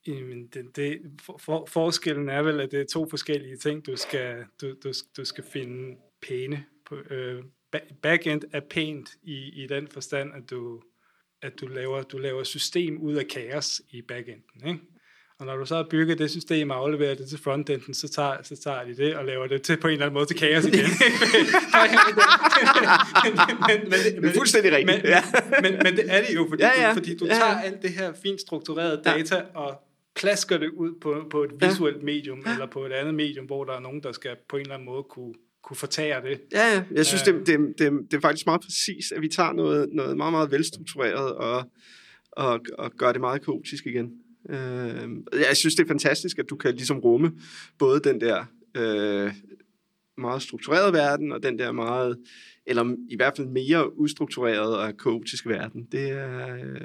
Jamen, 0.07 0.47
det, 0.47 0.75
det, 0.75 1.01
for, 1.21 1.37
for, 1.37 1.65
forskellen 1.65 2.29
er 2.29 2.41
vel, 2.41 2.59
at 2.59 2.71
det 2.71 2.81
er 2.81 2.85
to 2.85 3.09
forskellige 3.09 3.57
ting, 3.57 3.85
du 3.85 3.95
skal, 3.95 4.45
du, 4.61 4.75
du, 4.83 4.91
du 5.17 5.25
skal 5.25 5.43
finde 5.43 5.97
pæne 6.21 6.65
på. 6.85 6.95
Øh, 6.95 7.43
backend 8.01 8.41
er 8.51 8.59
pænt 8.59 9.09
i, 9.23 9.63
i 9.63 9.67
den 9.67 9.87
forstand, 9.87 10.33
at 10.33 10.49
du, 10.49 10.81
at 11.41 11.53
du 11.61 11.67
laver, 11.67 12.03
du 12.03 12.17
laver 12.17 12.43
system 12.43 12.97
ud 12.97 13.13
af 13.13 13.27
kaos 13.27 13.81
i 13.89 14.01
backenden. 14.01 14.67
Ikke? 14.67 14.79
Og 15.39 15.45
når 15.45 15.55
du 15.57 15.65
så 15.65 15.75
har 15.75 15.87
bygget 15.89 16.19
det 16.19 16.31
system 16.31 16.69
og 16.69 16.77
afleverer 16.77 17.15
det 17.15 17.29
til 17.29 17.39
frontenden, 17.39 17.93
så 17.93 18.09
tager, 18.09 18.37
så 18.43 18.55
tager 18.63 18.83
de 18.83 18.97
det 18.97 19.15
og 19.15 19.25
laver 19.25 19.47
det 19.47 19.61
til 19.61 19.77
på 19.77 19.87
en 19.87 19.93
eller 19.93 20.05
anden 20.05 20.13
måde 20.13 20.25
til 20.25 20.37
kaos 20.37 20.65
igen. 20.65 20.79
men, 23.69 23.79
men, 23.83 24.23
det 24.23 24.29
er 24.29 24.33
fuldstændig 24.33 24.71
rigtigt. 24.71 25.03
Men, 25.03 25.11
ja. 25.11 25.23
men, 25.61 25.73
men, 25.83 25.95
det 25.97 26.05
er 26.07 26.21
det 26.25 26.35
jo, 26.35 26.45
fordi, 26.49 26.63
Ja, 26.63 26.81
ja. 26.81 26.89
Du, 26.89 26.93
fordi 26.93 27.17
du 27.17 27.25
Ja, 27.25 27.33
ja. 27.33 27.39
tager 27.39 27.61
alt 27.61 27.81
det 27.81 27.89
her 27.89 28.13
fint 28.23 28.41
strukturerede 28.41 29.01
data 29.05 29.43
og 29.53 29.81
klasker 30.15 30.57
det 30.57 30.69
ud 30.69 30.93
på, 31.01 31.27
på 31.31 31.43
et 31.43 31.51
visuelt 31.59 32.03
medium, 32.03 32.39
eller 32.39 32.65
på 32.65 32.85
et 32.85 32.91
andet 32.91 33.13
medium, 33.13 33.45
hvor 33.45 33.63
der 33.63 33.73
er 33.73 33.79
nogen, 33.79 34.03
der 34.03 34.11
skal 34.11 34.35
på 34.49 34.57
en 34.57 34.61
eller 34.61 34.73
anden 34.73 34.85
måde 34.85 35.03
kunne, 35.03 35.33
kunne 35.65 35.77
fortære 35.77 36.21
det. 36.21 36.41
Ja, 36.51 36.73
ja. 36.73 36.83
Jeg 36.91 37.05
synes, 37.05 37.27
Ja. 37.27 37.31
det, 37.31 37.47
det, 37.47 37.59
det, 37.79 38.11
det 38.11 38.17
er 38.17 38.21
faktisk 38.21 38.45
meget 38.45 38.61
præcis, 38.61 39.11
at 39.11 39.21
vi 39.21 39.27
tager 39.27 39.53
noget, 39.53 39.89
noget 39.91 40.17
meget, 40.17 40.33
meget 40.33 40.51
velstruktureret 40.51 41.35
og, 41.35 41.63
og, 42.31 42.59
og 42.77 42.91
gør 42.97 43.11
det 43.11 43.21
meget 43.21 43.45
kaotisk 43.45 43.85
igen. 43.85 44.11
Øh, 44.49 45.09
jeg 45.33 45.57
synes, 45.57 45.75
det 45.75 45.83
er 45.83 45.87
fantastisk, 45.87 46.39
at 46.39 46.49
du 46.49 46.55
kan 46.55 46.75
ligesom 46.75 46.99
rumme 46.99 47.31
både 47.79 47.99
den 47.99 48.21
der 48.21 48.45
øh, 48.77 49.33
meget 50.17 50.41
strukturerede 50.41 50.93
verden, 50.93 51.31
og 51.31 51.43
den 51.43 51.59
der 51.59 51.71
meget, 51.71 52.17
eller 52.65 52.95
i 53.09 53.15
hvert 53.15 53.33
fald 53.37 53.47
mere 53.47 53.97
ustrukturerede 53.97 54.79
og 54.79 54.97
kaotiske 54.97 55.49
verden. 55.49 55.87
Det 55.91 56.09
er... 56.11 56.55
Øh, 56.55 56.81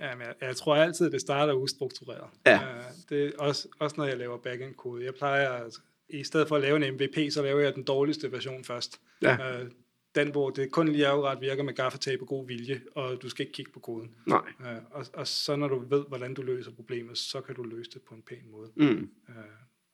Jamen, 0.00 0.22
jeg, 0.26 0.34
jeg 0.48 0.56
tror 0.56 0.76
altid, 0.76 1.06
at 1.06 1.12
det 1.12 1.20
starter 1.20 1.52
ustruktureret. 1.54 2.28
Ja. 2.46 2.54
Øh, 2.56 2.84
det 3.08 3.26
er 3.26 3.30
også, 3.38 3.68
også 3.78 3.94
når 3.98 4.04
jeg 4.04 4.18
laver 4.18 4.38
backend-kode. 4.38 5.04
Jeg 5.04 5.14
plejer, 5.14 5.48
at, 5.50 5.72
i 6.12 6.24
stedet 6.24 6.48
for 6.48 6.56
at 6.56 6.62
lave 6.62 6.86
en 6.86 6.94
MVP, 6.94 7.32
så 7.32 7.42
laver 7.42 7.60
jeg 7.60 7.74
den 7.74 7.82
dårligste 7.82 8.32
version 8.32 8.64
først. 8.64 9.00
Ja. 9.22 9.60
Øh, 9.60 9.70
den, 10.14 10.30
hvor 10.30 10.50
det 10.50 10.72
kun 10.72 10.88
lige 10.88 11.06
akkurat 11.06 11.40
virker 11.40 11.62
med 11.62 11.74
gaffatape 11.74 12.22
og 12.22 12.26
god 12.26 12.46
vilje, 12.46 12.80
og 12.94 13.22
du 13.22 13.28
skal 13.28 13.42
ikke 13.42 13.52
kigge 13.52 13.72
på 13.72 13.80
koden. 13.80 14.14
nej. 14.26 14.42
Øh, 14.60 14.82
og, 14.90 15.06
og 15.14 15.26
så 15.26 15.56
når 15.56 15.68
du 15.68 15.78
ved, 15.88 16.04
hvordan 16.08 16.34
du 16.34 16.42
løser 16.42 16.70
problemet, 16.70 17.18
så 17.18 17.40
kan 17.40 17.54
du 17.54 17.62
løse 17.62 17.90
det 17.90 18.02
på 18.02 18.14
en 18.14 18.22
pæn 18.22 18.50
måde. 18.50 18.70
Mm. 18.76 19.10
Øh, 19.28 19.36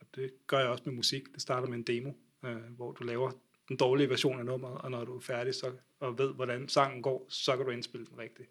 og 0.00 0.06
det 0.16 0.30
gør 0.46 0.58
jeg 0.58 0.68
også 0.68 0.82
med 0.86 0.94
musik. 0.94 1.32
Det 1.34 1.42
starter 1.42 1.68
med 1.68 1.78
en 1.78 1.82
demo, 1.82 2.12
øh, 2.44 2.56
hvor 2.76 2.92
du 2.92 3.04
laver 3.04 3.30
den 3.68 3.76
dårlige 3.76 4.08
version 4.08 4.38
af 4.38 4.44
nummeret, 4.44 4.78
og 4.78 4.90
når 4.90 5.04
du 5.04 5.16
er 5.16 5.20
færdig 5.20 5.54
så, 5.54 5.72
og 6.00 6.18
ved, 6.18 6.34
hvordan 6.34 6.68
sangen 6.68 7.02
går, 7.02 7.26
så 7.28 7.56
kan 7.56 7.64
du 7.66 7.70
indspille 7.70 8.06
den 8.06 8.18
rigtigt. 8.18 8.48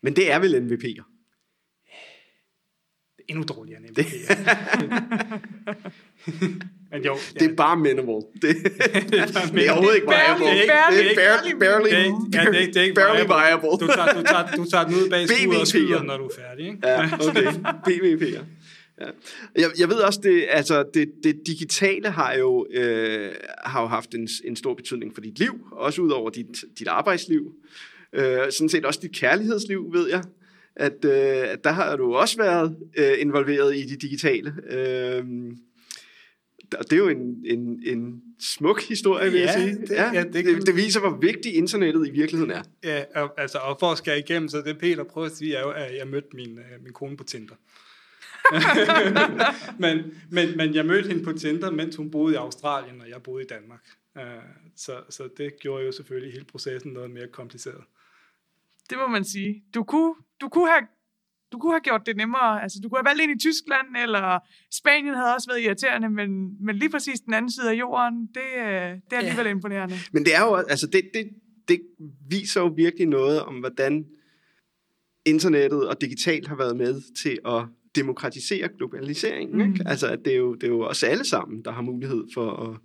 Men 0.00 0.16
det 0.16 0.32
er 0.32 0.38
vel 0.38 0.54
MVP'er? 0.54 1.19
Det 3.20 3.24
er 3.28 3.32
endnu 3.34 3.44
dårligere 3.54 3.80
end 3.80 3.90
MVP. 3.90 4.06
Men 6.92 7.04
jo, 7.04 7.16
Det 7.40 7.50
er 7.50 7.54
bare 7.54 7.76
minimal. 7.76 8.22
Det, 8.42 8.42
det 8.42 8.52
er 9.66 9.72
overhovedet 9.72 9.96
ikke 9.96 10.06
Barely, 10.06 10.40
viable. 10.40 10.68
barely, 10.68 10.98
Det 10.98 11.12
er 11.12 11.16
barely, 11.16 11.52
barely, 11.60 11.84
det 11.84 11.92
er 11.98 12.04
ikke- 12.04 12.16
ja, 12.34 12.40
det 12.44 12.54
er 12.56 12.60
ikke- 12.60 12.72
det 12.72 12.76
er 12.76 12.82
ikke 12.82 12.94
barely 12.94 13.16
viable. 13.16 13.34
viable. 13.46 13.68
Du 13.80 13.86
tager, 13.86 14.12
du, 14.12 14.22
tager, 14.22 14.46
du 14.56 14.64
tager 14.70 14.84
den 14.84 14.94
ud 14.94 15.10
bag 15.10 15.28
skuret 15.28 15.60
og 15.60 15.66
skyder, 15.66 16.02
når 16.02 16.16
du 16.18 16.24
er 16.24 16.30
færdig. 16.38 16.66
Ikke? 16.66 16.78
Ja, 16.84 17.08
okay. 17.28 17.46
BVP'er. 17.88 18.44
Ja. 19.00 19.06
Jeg, 19.56 19.70
jeg 19.78 19.88
ved 19.88 19.96
også, 19.96 20.20
det, 20.22 20.44
altså, 20.50 20.84
det, 20.94 21.10
det 21.24 21.40
digitale 21.46 22.10
har 22.10 22.34
jo, 22.34 22.66
øh, 22.74 23.30
har 23.64 23.80
jo 23.82 23.86
haft 23.88 24.14
en, 24.14 24.28
en 24.44 24.56
stor 24.56 24.74
betydning 24.74 25.14
for 25.14 25.20
dit 25.20 25.38
liv, 25.38 25.52
også 25.72 26.02
ud 26.02 26.10
over 26.10 26.30
dit, 26.30 26.64
dit 26.78 26.88
arbejdsliv. 26.88 27.52
Øh, 28.12 28.38
sådan 28.52 28.68
set 28.68 28.84
også 28.84 29.00
dit 29.02 29.12
kærlighedsliv, 29.16 29.92
ved 29.92 30.08
jeg. 30.08 30.22
At, 30.76 31.04
øh, 31.04 31.50
at 31.52 31.64
der 31.64 31.70
har 31.70 31.96
du 31.96 32.14
også 32.14 32.36
været 32.36 32.76
øh, 32.98 33.12
involveret 33.18 33.76
i 33.76 33.82
det 33.86 34.02
digitale. 34.02 34.54
Øh, 34.70 35.24
og 36.78 36.84
det 36.84 36.92
er 36.92 36.96
jo 36.96 37.08
en, 37.08 37.42
en, 37.46 37.82
en 37.86 38.22
smuk 38.40 38.82
historie, 38.82 39.30
vil 39.30 39.40
Ja, 39.40 39.46
jeg 39.46 39.54
sige. 39.60 39.86
det- 39.86 39.90
ja, 39.90 40.24
det 40.32 40.44
kan- 40.44 40.54
det, 40.54 40.66
det 40.66 40.76
viser, 40.76 41.00
hvor 41.00 41.18
vigtigt 41.20 41.54
internettet 41.54 42.06
i 42.08 42.10
virkeligheden 42.10 42.50
er. 42.52 42.62
Ja, 42.84 43.04
og, 43.14 43.40
altså, 43.40 43.58
og 43.58 43.76
for 43.80 43.86
at 43.92 43.98
skære 43.98 44.18
igennem, 44.18 44.48
så 44.48 44.62
det 44.62 44.78
Peter 44.78 45.04
prøver 45.04 45.26
at 45.26 45.36
sige, 45.36 45.56
er 45.56 45.60
jo, 45.60 45.70
at 45.70 45.96
jeg 45.96 46.08
mødte 46.08 46.28
min, 46.34 46.58
øh, 46.58 46.82
min 46.84 46.92
kone 46.92 47.16
på 47.16 47.24
Tinder. 47.24 47.54
men, 49.82 50.20
men, 50.30 50.56
men 50.56 50.74
jeg 50.74 50.86
mødte 50.86 51.08
hende 51.08 51.24
på 51.24 51.32
Tinder, 51.32 51.70
mens 51.70 51.96
hun 51.96 52.10
boede 52.10 52.34
i 52.34 52.36
Australien, 52.36 53.00
og 53.00 53.08
jeg 53.08 53.22
boede 53.22 53.44
i 53.44 53.46
Danmark. 53.46 53.84
Uh, 54.16 54.22
så, 54.76 54.92
så 55.10 55.28
det 55.36 55.52
gjorde 55.60 55.84
jo 55.84 55.92
selvfølgelig 55.92 56.32
hele 56.32 56.44
processen 56.44 56.92
noget 56.92 57.10
mere 57.10 57.26
kompliceret. 57.32 57.84
Det 58.90 58.98
må 58.98 59.06
man 59.08 59.24
sige. 59.24 59.62
Du 59.74 59.84
kunne, 59.84 60.14
du 60.40 60.48
kunne 60.48 60.68
have 60.68 60.86
du 61.52 61.58
kunne 61.58 61.72
have 61.72 61.80
gjort 61.80 62.00
det 62.06 62.16
nemmere. 62.16 62.62
Altså, 62.62 62.78
du 62.82 62.88
kunne 62.88 62.98
have 62.98 63.10
valgt 63.10 63.22
ind 63.22 63.32
i 63.32 63.38
Tyskland, 63.38 63.86
eller 64.04 64.38
Spanien 64.72 65.14
havde 65.14 65.34
også 65.34 65.48
været 65.50 65.62
irriterende, 65.62 66.08
men, 66.10 66.30
men 66.66 66.76
lige 66.76 66.90
præcis 66.90 67.20
den 67.20 67.34
anden 67.34 67.50
side 67.50 67.70
af 67.70 67.74
jorden, 67.74 68.26
det, 68.26 68.50
øh, 68.58 68.64
det 68.64 69.12
er 69.12 69.18
alligevel 69.18 69.44
ja. 69.44 69.50
imponerende. 69.50 69.94
Men 70.12 70.24
det 70.24 70.34
er 70.34 70.40
jo, 70.40 70.54
altså 70.54 70.86
det, 70.86 71.02
det, 71.14 71.30
det 71.68 71.80
viser 72.28 72.60
jo 72.60 72.66
virkelig 72.66 73.06
noget 73.06 73.42
om, 73.42 73.54
hvordan 73.54 74.06
internettet 75.24 75.88
og 75.88 76.00
digitalt 76.00 76.48
har 76.48 76.56
været 76.56 76.76
med 76.76 77.02
til 77.22 77.38
at 77.46 77.62
demokratisere 77.96 78.68
globaliseringen. 78.78 79.58
Mm. 79.58 79.72
Ikke? 79.72 79.84
Altså, 79.88 80.06
at 80.06 80.18
det 80.24 80.32
er, 80.32 80.36
jo, 80.36 80.54
det 80.54 80.64
er 80.64 80.68
jo 80.68 80.82
os 80.82 81.02
alle 81.02 81.24
sammen, 81.24 81.64
der 81.64 81.72
har 81.72 81.82
mulighed 81.82 82.24
for 82.34 82.50
at 82.50 82.76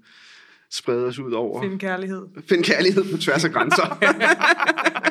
sprede 0.72 1.06
os 1.06 1.20
ud 1.20 1.32
over. 1.32 1.62
Finde 1.62 1.80
kærlighed. 1.80 2.28
Finde 2.50 2.64
kærlighed 2.64 3.12
på 3.12 3.18
tværs 3.18 3.46
af 3.46 3.52
grænser. 3.52 3.98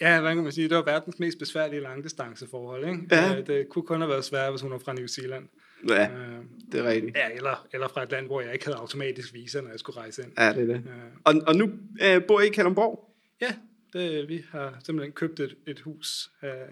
Ja, 0.00 0.20
hvad 0.20 0.34
kan 0.34 0.42
man 0.42 0.52
sige? 0.52 0.68
Det 0.68 0.76
var 0.76 0.82
verdens 0.82 1.18
mest 1.18 1.38
besværlige 1.38 1.80
langdistanceforhold. 1.82 2.84
Ikke? 2.88 3.00
Ja. 3.10 3.38
Øh, 3.38 3.46
Det 3.46 3.68
kunne 3.68 3.86
kun 3.86 4.00
have 4.00 4.10
været 4.10 4.24
svært, 4.24 4.52
hvis 4.52 4.60
hun 4.62 4.70
var 4.70 4.78
fra 4.78 4.92
New 4.92 5.06
Zealand. 5.06 5.48
ja, 5.88 6.10
Øh, 6.10 6.38
det 6.72 6.80
er 6.80 6.84
rigtigt. 6.88 7.16
Ja, 7.16 7.30
eller, 7.34 7.66
eller 7.72 7.88
fra 7.88 8.02
et 8.02 8.10
land, 8.10 8.26
hvor 8.26 8.40
jeg 8.40 8.52
ikke 8.52 8.64
havde 8.64 8.78
automatisk 8.78 9.34
visa, 9.34 9.60
når 9.60 9.70
jeg 9.70 9.78
skulle 9.78 10.00
rejse 10.00 10.22
ind. 10.22 10.32
Ja, 10.38 10.52
det 10.52 10.62
er 10.62 10.66
det. 10.66 10.74
Øh, 10.76 10.92
Og, 11.24 11.34
og 11.46 11.56
nu 11.56 11.70
øh, 12.02 12.24
bor 12.28 12.40
I 12.40 12.46
i 12.46 12.50
Kalundborg? 12.50 13.14
Ja, 13.40 13.54
det, 13.92 14.28
vi 14.28 14.44
har 14.50 14.78
simpelthen 14.84 15.12
købt 15.12 15.40
et, 15.40 15.54
et 15.66 15.80
hus 15.80 16.30
af 16.42 16.64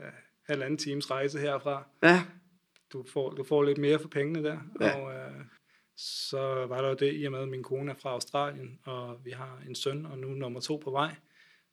halvanden 0.46 0.78
times 0.78 1.10
rejse 1.10 1.38
herfra. 1.38 1.86
Ja. 2.02 2.22
Du 2.92 3.04
får, 3.12 3.30
du 3.30 3.44
får 3.44 3.62
lidt 3.62 3.78
mere 3.78 3.98
for 3.98 4.08
pengene 4.08 4.42
der. 4.44 4.58
Ja. 4.80 5.00
Og 5.00 5.12
øh, 5.14 5.30
så 5.96 6.66
var 6.68 6.80
der 6.82 6.88
jo 6.88 6.94
det 6.94 7.12
i 7.20 7.24
og 7.24 7.32
med, 7.32 7.40
at 7.40 7.48
min 7.48 7.62
kone 7.62 7.90
er 7.90 7.94
fra 8.02 8.10
Australien, 8.10 8.78
og 8.84 9.20
vi 9.24 9.30
har 9.30 9.62
en 9.68 9.74
søn, 9.74 10.06
og 10.06 10.18
nu 10.18 10.28
nummer 10.28 10.60
to 10.60 10.76
på 10.76 10.90
vej. 10.90 11.14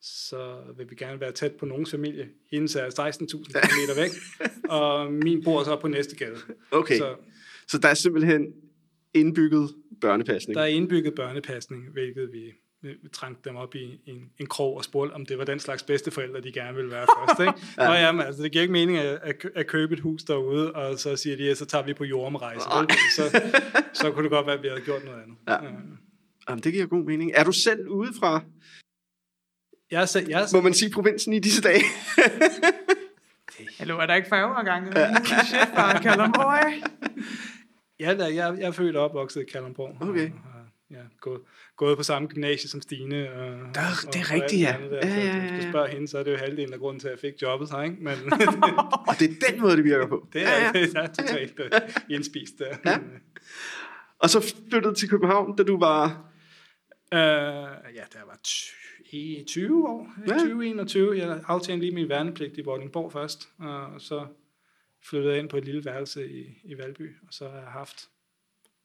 Så 0.02 0.56
vil 0.76 0.90
vi 0.90 0.94
gerne 0.94 1.20
være 1.20 1.32
tæt 1.32 1.52
på 1.52 1.66
nogens 1.66 1.90
familie. 1.90 2.28
Hendes 2.50 2.76
er 2.76 2.86
16.000 2.86 3.52
km 3.52 4.00
væk, 4.00 4.10
og 4.78 5.12
min 5.12 5.44
bor 5.44 5.64
så 5.64 5.76
på 5.80 5.88
næste 5.88 6.16
gade. 6.16 6.36
Okay. 6.70 6.98
Så 6.98 7.14
Så 7.68 7.78
der 7.78 7.88
er 7.88 7.94
simpelthen 7.94 8.46
indbygget 9.14 9.70
børnepasning. 10.00 10.54
der 10.56 10.62
er 10.62 10.66
indbygget 10.66 11.14
børnepasning, 11.14 11.88
hvilket 11.92 12.28
vi 12.32 12.52
vi 12.84 13.08
trængte 13.12 13.48
dem 13.48 13.56
op 13.56 13.74
i 13.74 14.00
en, 14.06 14.30
en 14.40 14.46
krog 14.46 14.76
og 14.76 14.84
spurgte, 14.84 15.12
om 15.14 15.26
det 15.26 15.38
var 15.38 15.44
den 15.44 15.58
slags 15.58 15.82
bedsteforældre, 15.82 16.40
de 16.40 16.52
gerne 16.52 16.76
ville 16.76 16.90
være 16.90 17.06
først. 17.18 17.40
Ikke? 17.40 17.52
ja. 17.78 17.86
Nå 17.88 17.92
ja, 17.94 18.12
men 18.12 18.20
altså, 18.20 18.42
det 18.42 18.52
giver 18.52 18.62
ikke 18.62 18.72
mening 18.72 18.98
at, 18.98 19.18
at, 19.22 19.38
kø- 19.38 19.48
at 19.54 19.66
købe 19.66 19.94
et 19.94 20.00
hus 20.00 20.22
derude, 20.24 20.72
og 20.72 20.98
så 20.98 21.16
siger 21.16 21.36
de, 21.36 21.50
at 21.50 21.58
så 21.58 21.64
tager 21.64 21.84
vi 21.84 21.94
på 21.94 22.04
jordomrejse. 22.04 22.60
Så, 23.16 23.40
så 23.92 24.10
kunne 24.10 24.22
det 24.22 24.30
godt 24.30 24.46
være, 24.46 24.56
at 24.56 24.62
vi 24.62 24.68
havde 24.68 24.80
gjort 24.80 25.04
noget 25.04 25.22
andet. 25.22 25.36
Ja. 25.48 25.64
Øh, 25.64 25.72
Jamen, 26.48 26.62
det 26.64 26.72
giver 26.72 26.86
god 26.86 27.04
mening. 27.04 27.32
Er 27.34 27.44
du 27.44 27.52
selv 27.52 27.88
ude 27.88 28.10
fra, 28.20 28.44
Jeg 29.92 30.02
er, 30.02 30.06
selv, 30.06 30.28
jeg 30.28 30.42
er 30.42 30.46
må 30.56 30.60
man 30.60 30.74
sige, 30.74 30.90
provinsen 30.90 31.32
i 31.32 31.38
disse 31.38 31.62
dage? 31.62 31.82
Hallo, 33.78 33.98
er 33.98 34.06
der 34.06 34.14
ikke 34.14 34.28
færgeafgange? 34.28 34.92
Shit, 35.44 35.68
bare 35.76 36.02
Kalundborg, 36.02 36.82
ja, 38.00 38.14
da, 38.14 38.24
jeg, 38.24 38.56
jeg 38.58 38.66
er 38.66 38.70
født 38.70 38.96
og 38.96 39.04
opvokset 39.04 39.40
i 39.40 39.44
Kalundborg. 39.52 39.96
Okay. 40.00 40.26
Og, 40.30 40.36
og, 40.44 40.66
ja, 40.90 40.96
gået, 41.20 41.40
gået 41.76 41.96
på 41.96 42.02
samme 42.02 42.28
gymnasie 42.28 42.68
som 42.70 42.82
Stine. 42.82 43.32
Og, 43.32 43.48
Der- 43.74 44.10
det 44.12 44.20
er 44.20 44.24
og 44.24 44.30
rigtigt, 44.30 44.62
ja. 44.62 44.76
der. 44.90 44.96
Ja, 44.96 45.10
Så 45.14 45.20
ja, 45.20 45.40
Hvis 45.40 45.50
ja. 45.52 45.56
du 45.56 45.70
spørger 45.70 45.86
hende, 45.88 46.08
så 46.08 46.18
er 46.18 46.22
det 46.22 46.32
jo 46.32 46.36
halvdelen 46.36 46.72
af 46.74 46.78
grunden 46.80 47.00
til, 47.00 47.08
at 47.08 47.12
jeg 47.12 47.20
fik 47.32 47.42
jobbet 47.42 47.70
her. 47.70 47.82
Ikke? 47.82 47.96
Men 48.00 48.32
Og 49.08 49.14
det 49.18 49.30
er 49.30 49.50
den 49.50 49.60
måde, 49.60 49.76
det 49.76 49.84
virker 49.84 50.06
på. 50.06 50.28
det 50.32 50.42
er, 50.42 50.50
ja, 50.50 50.70
ja. 50.74 50.80
det 50.80 50.96
er 50.96 51.06
totalt 51.06 51.60
uh, 51.60 51.66
indspist 52.10 52.52
der. 52.58 52.90
Ja. 52.90 52.98
Og 54.18 54.30
så 54.30 54.54
flyttede 54.70 54.94
til 54.94 55.08
København, 55.08 55.56
da 55.56 55.62
du 55.62 55.78
var... 55.78 56.04
Uh, 57.12 57.18
ja, 57.94 58.04
der 58.12 58.24
var 58.26 58.38
20, 58.44 58.81
i 59.12 59.44
20 59.48 59.88
år. 59.88 60.12
Ja. 60.26 60.32
Ja. 60.32 60.38
2021. 60.38 61.16
Jeg 61.18 61.44
aftalte 61.46 61.80
lige 61.84 61.94
min 61.94 62.08
værnepligt 62.08 62.58
i 62.58 62.60
Vordingborg 62.60 63.12
først, 63.12 63.48
og 63.58 64.00
så 64.00 64.26
flyttede 65.08 65.32
jeg 65.32 65.42
ind 65.42 65.48
på 65.50 65.56
et 65.56 65.64
lille 65.64 65.84
værelse 65.84 66.30
i, 66.32 66.60
i 66.64 66.78
Valby, 66.78 67.16
og 67.26 67.34
så 67.34 67.48
har 67.48 67.58
jeg 67.58 67.66
haft, 67.68 68.08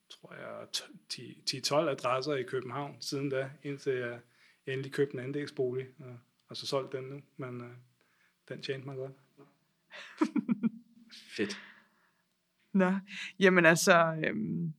tror 0.09 0.33
jeg, 0.33 0.67
t- 0.77 1.83
10-12 1.85 1.89
adresser 1.89 2.33
i 2.35 2.43
København 2.43 2.95
siden 2.99 3.29
da, 3.29 3.49
indtil 3.63 3.93
jeg 3.93 4.19
endelig 4.65 4.91
købte 4.91 5.13
en 5.13 5.19
andelsbolig, 5.19 5.87
og, 5.99 6.17
og 6.49 6.57
så 6.57 6.67
solgte 6.67 6.97
den 6.97 7.05
nu, 7.05 7.21
men 7.37 7.61
uh, 7.61 7.67
den 8.49 8.61
tjente 8.61 8.87
mig 8.87 8.95
godt. 8.95 9.11
Fedt. 11.37 11.57
Nå, 12.73 12.93
jamen 13.39 13.65
altså, 13.65 14.15
øhm, 14.25 14.73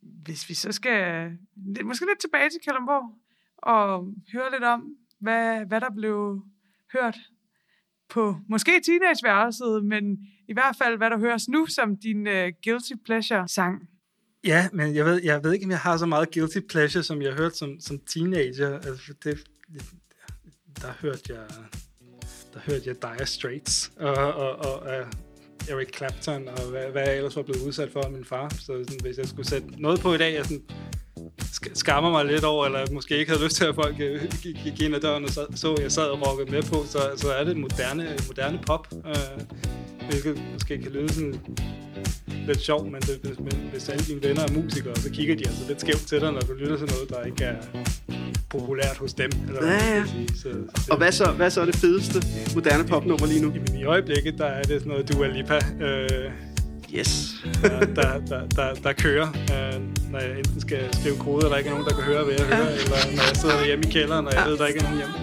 hvis 0.00 0.48
vi 0.48 0.54
så 0.54 0.72
skal 0.72 1.30
lidt- 1.56 1.86
måske 1.86 2.06
lidt 2.06 2.18
tilbage 2.20 2.50
til 2.50 2.60
Kalundborg 2.64 3.18
og 3.66 4.06
høre 4.32 4.50
lidt 4.52 4.64
om, 4.64 4.82
hvad, 5.20 5.66
hvad 5.66 5.80
der 5.80 5.90
blev 5.96 6.42
hørt 6.92 7.16
på 8.08 8.36
måske 8.48 8.80
teenageværelset, 8.86 9.84
men 9.84 10.18
i 10.48 10.52
hvert 10.52 10.76
fald, 10.82 10.96
hvad 10.96 11.10
der 11.10 11.18
høres 11.18 11.48
nu 11.48 11.66
som 11.66 11.96
din 11.96 12.26
uh, 12.26 12.48
Guilty 12.64 12.92
Pleasure-sang. 13.04 13.88
Ja, 14.44 14.68
men 14.72 14.94
jeg 14.94 15.04
ved, 15.04 15.22
jeg 15.22 15.44
ved 15.44 15.52
ikke, 15.52 15.64
om 15.64 15.70
jeg 15.70 15.78
har 15.78 15.96
så 15.96 16.06
meget 16.06 16.34
guilty 16.34 16.58
pleasure, 16.68 17.02
som 17.02 17.22
jeg 17.22 17.32
hørte 17.32 17.56
som, 17.56 17.80
som 17.80 17.98
teenager. 17.98 18.74
Altså, 18.74 19.14
det, 19.24 19.44
der 20.82 20.92
hørte 21.00 21.22
jeg 21.28 21.46
der 22.54 22.60
hørte 22.60 22.82
jeg 22.86 23.02
Dire 23.02 23.26
Straits, 23.26 23.92
og, 23.96 24.14
og, 24.14 24.56
og 24.56 24.82
uh, 24.82 25.06
Eric 25.68 25.96
Clapton, 25.96 26.48
og 26.48 26.70
hvad, 26.70 26.90
hvad 26.90 27.02
jeg 27.02 27.16
ellers 27.16 27.36
var 27.36 27.42
blevet 27.42 27.66
udsat 27.66 27.92
for 27.92 28.00
af 28.00 28.10
min 28.10 28.24
far. 28.24 28.48
Så 28.48 28.66
sådan, 28.66 29.00
hvis 29.02 29.18
jeg 29.18 29.26
skulle 29.26 29.48
sætte 29.48 29.68
noget 29.82 30.00
på 30.00 30.14
i 30.14 30.18
dag, 30.18 30.34
jeg 30.34 30.44
sådan, 30.44 30.64
skammer 31.74 32.10
mig 32.10 32.24
lidt 32.24 32.44
over, 32.44 32.66
eller 32.66 32.80
måske 32.92 33.18
ikke 33.18 33.32
havde 33.32 33.44
lyst 33.44 33.56
til, 33.56 33.64
at 33.64 33.74
folk 33.74 33.96
øh, 34.00 34.20
gik, 34.42 34.80
ind 34.82 34.94
ad 34.94 35.00
døren 35.00 35.24
og 35.24 35.30
så, 35.30 35.46
så 35.54 35.76
jeg 35.82 35.92
sad 35.92 36.04
og 36.04 36.26
rockede 36.26 36.50
med 36.50 36.62
på, 36.62 36.84
så, 36.86 36.98
så 37.16 37.32
er 37.32 37.44
det 37.44 37.56
moderne, 37.56 38.16
moderne 38.26 38.58
pop, 38.66 38.86
øh, 39.06 39.40
hvilket 40.10 40.42
måske 40.52 40.78
kan 40.82 40.92
lyde 40.92 41.08
sådan 41.08 41.40
lidt 42.46 42.60
sjovt, 42.60 42.92
men, 42.92 43.00
det, 43.00 43.18
hvis, 43.22 43.38
men 43.38 43.68
hvis 43.72 43.88
alle 43.88 44.04
dine 44.04 44.22
venner 44.22 44.42
er 44.42 44.52
musikere, 44.52 44.96
så 44.96 45.10
kigger 45.10 45.36
de 45.36 45.48
altså 45.48 45.64
lidt 45.68 45.80
skævt 45.80 46.06
til 46.06 46.20
dig, 46.20 46.32
når 46.32 46.40
du 46.40 46.52
lytter 46.52 46.76
til 46.76 46.86
noget, 46.86 47.08
der 47.10 47.22
ikke 47.22 47.44
er 47.44 47.56
populært 48.48 48.96
hos 48.96 49.14
dem. 49.14 49.30
Eller 49.48 49.66
Ja, 49.66 49.96
ja. 49.96 50.04
sige. 50.06 50.28
Så, 50.28 50.42
så 50.42 50.90
Og 50.90 50.96
hvad 50.96 51.12
så, 51.12 51.30
hvad 51.30 51.50
så 51.50 51.60
er 51.60 51.64
det 51.64 51.76
fedeste 51.76 52.22
moderne 52.54 52.84
popnummer 52.84 53.26
lige 53.26 53.42
nu? 53.42 53.52
Jamen, 53.54 53.80
i 53.80 53.84
øjeblikket, 53.84 54.38
der 54.38 54.46
er 54.46 54.62
det 54.62 54.80
sådan 54.80 54.88
noget 54.88 55.12
Dua 55.12 55.26
Lipa, 55.26 55.60
øh, 55.80 56.30
Yes. 56.98 57.34
der, 57.62 57.80
der, 57.80 58.18
der, 58.18 58.40
der, 58.56 58.74
der 58.74 58.92
kører, 58.92 59.28
øh, 59.28 59.80
når 60.12 60.18
jeg 60.18 60.38
enten 60.38 60.60
skal 60.60 60.94
skrive 60.94 61.16
koder, 61.16 61.48
der 61.48 61.56
ikke 61.56 61.68
er 61.68 61.74
nogen, 61.74 61.86
der 61.88 61.94
kan 61.94 62.04
høre, 62.04 62.24
hvad 62.24 62.34
jeg 62.38 62.46
hører, 62.46 62.68
eller 62.68 63.16
når 63.16 63.22
jeg 63.28 63.36
sidder 63.36 63.64
hjemme 63.66 63.84
i 63.88 63.90
kælderen, 63.90 64.26
og 64.26 64.32
jeg 64.34 64.44
ved, 64.46 64.58
der 64.58 64.66
ikke 64.66 64.80
er 64.80 64.84
nogen 64.84 64.98
hjemme. 64.98 65.14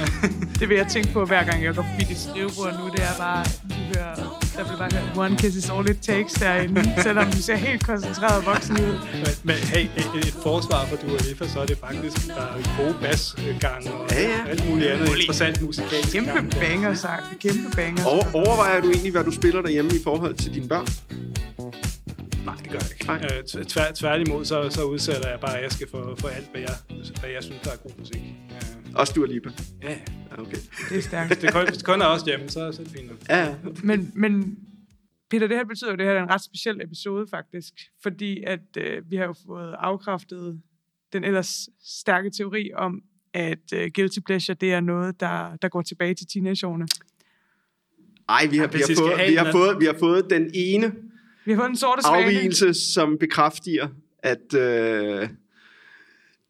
Det 0.60 0.68
vil 0.68 0.76
jeg 0.76 0.86
tænke 0.86 1.12
på, 1.12 1.24
hver 1.24 1.44
gang 1.44 1.64
jeg 1.64 1.74
går 1.74 1.82
forbi 1.82 2.04
dit 2.08 2.18
skrivebord 2.18 2.72
nu. 2.80 2.84
Det 2.96 3.02
er 3.02 3.16
bare, 3.18 3.44
du 3.92 3.98
hører, 3.98 4.14
der 4.56 4.64
bliver 4.64 4.78
bare 4.78 4.90
hørt, 4.94 5.18
one 5.18 5.36
kiss 5.36 5.56
is 5.56 5.70
all 5.70 5.88
it 5.90 5.98
takes 6.02 6.32
derinde. 6.32 6.94
Selvom 7.02 7.30
du 7.30 7.42
ser 7.42 7.56
helt 7.56 7.86
koncentreret 7.86 8.36
og 8.38 8.46
voksen 8.46 8.74
ud. 8.80 8.94
Men, 9.14 9.34
men 9.42 9.54
hey, 9.56 9.84
et, 9.96 10.34
forsvar 10.42 10.86
for 10.86 10.96
Dua 10.96 11.18
Lipa, 11.28 11.48
så 11.48 11.60
er 11.60 11.66
det 11.66 11.78
faktisk, 11.78 12.26
der 12.28 12.34
er 12.34 12.76
gode 12.82 12.94
basgange 13.02 13.92
og 13.92 14.06
Ja, 14.10 14.22
ja. 14.22 14.48
alt 14.48 14.68
muligt 14.70 14.90
andet 14.90 15.08
interessant 15.08 15.62
musikalsk. 15.62 16.12
Kæmpe 16.12 16.30
gang. 16.30 16.50
banger, 16.50 16.94
sagt. 16.94 17.24
Kæmpe 17.40 17.76
banger. 17.76 18.04
Over, 18.04 18.24
overvejer 18.34 18.80
du 18.80 18.90
egentlig, 18.90 19.12
hvad 19.12 19.24
du 19.24 19.30
spiller 19.30 19.62
derhjemme 19.62 19.90
i 19.90 20.00
forhold 20.04 20.34
til 20.34 20.54
dine 20.54 20.68
børn? 20.68 20.86
Nej, 22.44 22.54
det 22.62 22.70
gør 22.70 22.78
jeg 22.78 22.90
ikke. 22.92 23.06
Nej. 23.06 23.16
Øh, 23.24 23.44
tv- 23.44 23.64
tvær, 23.64 23.84
tværtimod, 23.94 24.44
så, 24.44 24.70
så 24.70 24.82
udsætter 24.82 25.28
jeg 25.28 25.40
bare 25.40 25.58
Aske 25.60 25.86
for, 25.90 26.14
for 26.18 26.28
alt, 26.28 26.48
hvad 26.52 26.60
jeg, 26.60 26.74
hvad 27.20 27.30
jeg 27.30 27.42
synes, 27.42 27.60
der 27.64 27.70
er 27.70 27.76
god 27.76 27.90
musik. 27.98 28.16
Øh, 28.50 28.73
Også 28.96 29.12
du 29.16 29.24
Lipa. 29.24 29.50
ja, 29.82 29.90
ja. 29.90 29.98
Ja, 30.36 30.40
okay. 30.42 30.56
Det 30.90 30.98
er 30.98 31.02
stærkt. 31.02 31.28
Hvis 31.28 31.38
det 31.38 31.52
kun, 31.52 31.64
hvis 31.64 31.76
det 31.76 31.86
kun 31.86 32.00
er 32.00 32.04
også 32.06 32.26
hjemme, 32.26 32.48
så, 32.48 32.72
så 32.72 32.82
er 32.82 32.84
det 32.84 32.92
fint. 32.96 33.08
nok. 33.08 33.18
Ja, 33.28 33.44
ja. 33.44 33.54
Men, 33.82 34.12
men 34.14 34.58
Peter, 35.30 35.46
det 35.46 35.56
her 35.56 35.64
betyder 35.64 35.90
jo, 35.90 35.92
at 35.92 35.98
det 35.98 36.06
her 36.06 36.12
er 36.12 36.22
en 36.22 36.30
ret 36.30 36.42
speciel 36.44 36.80
episode 36.82 37.26
faktisk, 37.30 37.74
fordi 38.02 38.42
at 38.46 38.60
øh, 38.78 39.10
vi 39.10 39.16
har 39.16 39.24
jo 39.24 39.34
fået 39.46 39.74
afkræftet 39.78 40.60
den 41.12 41.24
ellers 41.24 41.68
stærke 41.84 42.30
teori 42.30 42.70
om, 42.74 43.02
at 43.34 43.72
øh, 43.74 43.90
guilty 43.94 44.18
pleasure, 44.26 44.56
det 44.60 44.72
er 44.72 44.80
noget, 44.80 45.20
der, 45.20 45.56
der 45.56 45.68
går 45.68 45.82
tilbage 45.82 46.14
til 46.14 46.26
teenageårene. 46.26 46.86
Ej, 48.28 48.46
vi 48.50 48.56
har, 48.56 48.64
Ja, 48.64 48.70
vi, 48.72 48.78
har 48.78 48.94
fået, 48.98 49.16
have 49.18 49.26
vi, 49.28 49.32
en 49.32 49.38
har 49.44 49.52
fået, 49.52 49.80
vi 49.80 49.84
har 49.84 49.96
fået 49.98 50.30
den 50.30 50.50
ene 50.54 50.92
Vi 51.44 51.52
har 51.52 51.58
fået 51.58 51.68
den 51.68 51.76
sorte 51.76 52.02
svane. 52.02 52.24
afvigelse, 52.24 52.74
som 52.74 53.18
bekræfter, 53.18 53.88
at, 54.18 54.54
øh, 54.54 55.28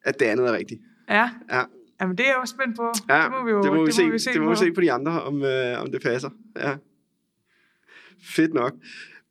at 0.03 0.21
det 0.21 0.27
andet 0.27 0.47
er 0.49 0.53
rigtigt. 0.53 0.81
Ja, 1.09 1.31
Ja, 1.53 1.63
Jamen, 2.05 2.19
det 2.19 2.27
er 2.27 2.31
jeg 2.31 2.37
også 2.37 2.55
spændt 2.59 2.77
på. 2.77 2.93
ja 3.09 3.23
det 3.23 3.31
må 3.31 3.45
vi 3.45 3.51
jo 3.51 3.63
det 3.63 3.73
må 3.73 3.85
vi, 3.87 3.93
se, 3.93 4.07
må 4.07 4.13
vi 4.13 4.19
se 4.19 4.33
det 4.33 4.41
må 4.41 4.47
på. 4.47 4.51
vi 4.51 4.57
se 4.57 4.73
på 4.73 4.81
de 4.81 4.93
andre, 4.93 5.23
om, 5.23 5.43
øh, 5.43 5.81
om 5.81 5.93
det 5.93 6.03
passer. 6.03 6.31
Ja. 6.57 6.77
Fedt 8.23 8.55
nok. 8.55 8.73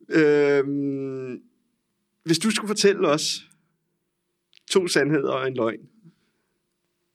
Øhm, 0.08 1.42
hvis 2.22 2.38
du 2.38 2.50
skulle 2.50 2.68
fortælle 2.68 3.08
os 3.08 3.48
to 4.70 4.88
sandheder 4.88 5.32
og 5.32 5.48
en 5.48 5.54
løgn. 5.54 5.80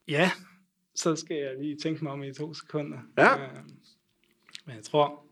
Ja, 0.08 0.30
så 0.94 1.16
skal 1.16 1.36
jeg 1.36 1.56
lige 1.58 1.76
tænke 1.76 2.04
mig 2.04 2.12
om 2.12 2.22
i 2.22 2.34
to 2.34 2.54
sekunder. 2.54 2.98
Ja. 3.18 3.34
Øh, 3.34 3.48
men 4.66 4.76
jeg 4.76 4.84
tror... 4.84 5.24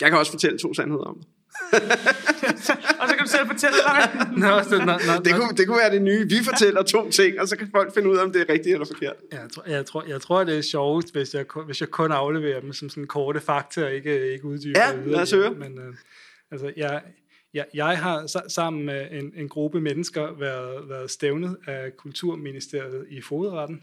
Jeg 0.00 0.10
kan 0.10 0.18
også 0.18 0.32
fortælle 0.32 0.58
to 0.58 0.74
sandheder 0.74 1.04
om 1.04 1.18
det. 1.18 1.28
Og 3.00 3.08
så 3.08 3.14
kan 3.16 3.24
du 3.26 3.30
selv 3.30 3.46
fortælle 3.46 3.76
dig. 3.76 4.26
Nå, 4.36 4.62
så, 4.62 4.78
nå, 4.78 4.84
nå, 4.84 5.22
Det 5.24 5.34
kunne, 5.34 5.56
det 5.56 5.66
kunne 5.66 5.78
være 5.78 5.90
det 5.94 6.02
nye. 6.02 6.28
Vi 6.28 6.34
fortæller 6.44 6.82
to 6.82 7.10
ting, 7.10 7.40
og 7.40 7.48
så 7.48 7.56
kan 7.56 7.68
folk 7.70 7.94
finde 7.94 8.10
ud 8.10 8.16
af, 8.16 8.22
om 8.24 8.32
det 8.32 8.40
er 8.40 8.52
rigtigt 8.52 8.74
eller 8.74 8.86
forkert. 8.86 9.16
Jeg 9.32 9.48
tror, 9.52 9.62
jeg, 9.66 9.86
tror, 9.86 10.04
jeg 10.08 10.20
tror, 10.20 10.44
det 10.44 10.58
er 10.58 10.62
sjovest, 10.62 11.12
hvis 11.12 11.34
jeg, 11.34 11.46
kun- 11.48 11.64
hvis 11.64 11.80
jeg 11.80 11.88
kun 11.88 12.12
afleverer 12.12 12.60
dem 12.60 12.72
som 12.72 12.88
sådan 12.88 13.06
korte 13.06 13.40
fakta, 13.40 13.84
og 13.84 13.92
ikke, 13.92 14.32
ikke 14.32 14.44
uddyber 14.44 14.80
Ja, 14.80 14.96
lad 15.06 15.20
os 15.20 15.30
høre. 15.32 15.50
Men 15.50 15.78
øh, 15.78 15.94
altså, 16.50 16.72
jeg, 16.76 17.02
jeg, 17.54 17.66
jeg 17.74 17.98
har 17.98 18.22
sa- 18.22 18.48
sammen 18.48 18.86
med 18.86 19.06
en, 19.10 19.32
en 19.36 19.48
gruppe 19.48 19.80
mennesker 19.80 20.38
været, 20.38 20.88
været 20.88 21.10
stævnet 21.10 21.56
af 21.66 21.96
Kulturministeriet 21.96 23.06
i 23.10 23.20
fodretten, 23.20 23.82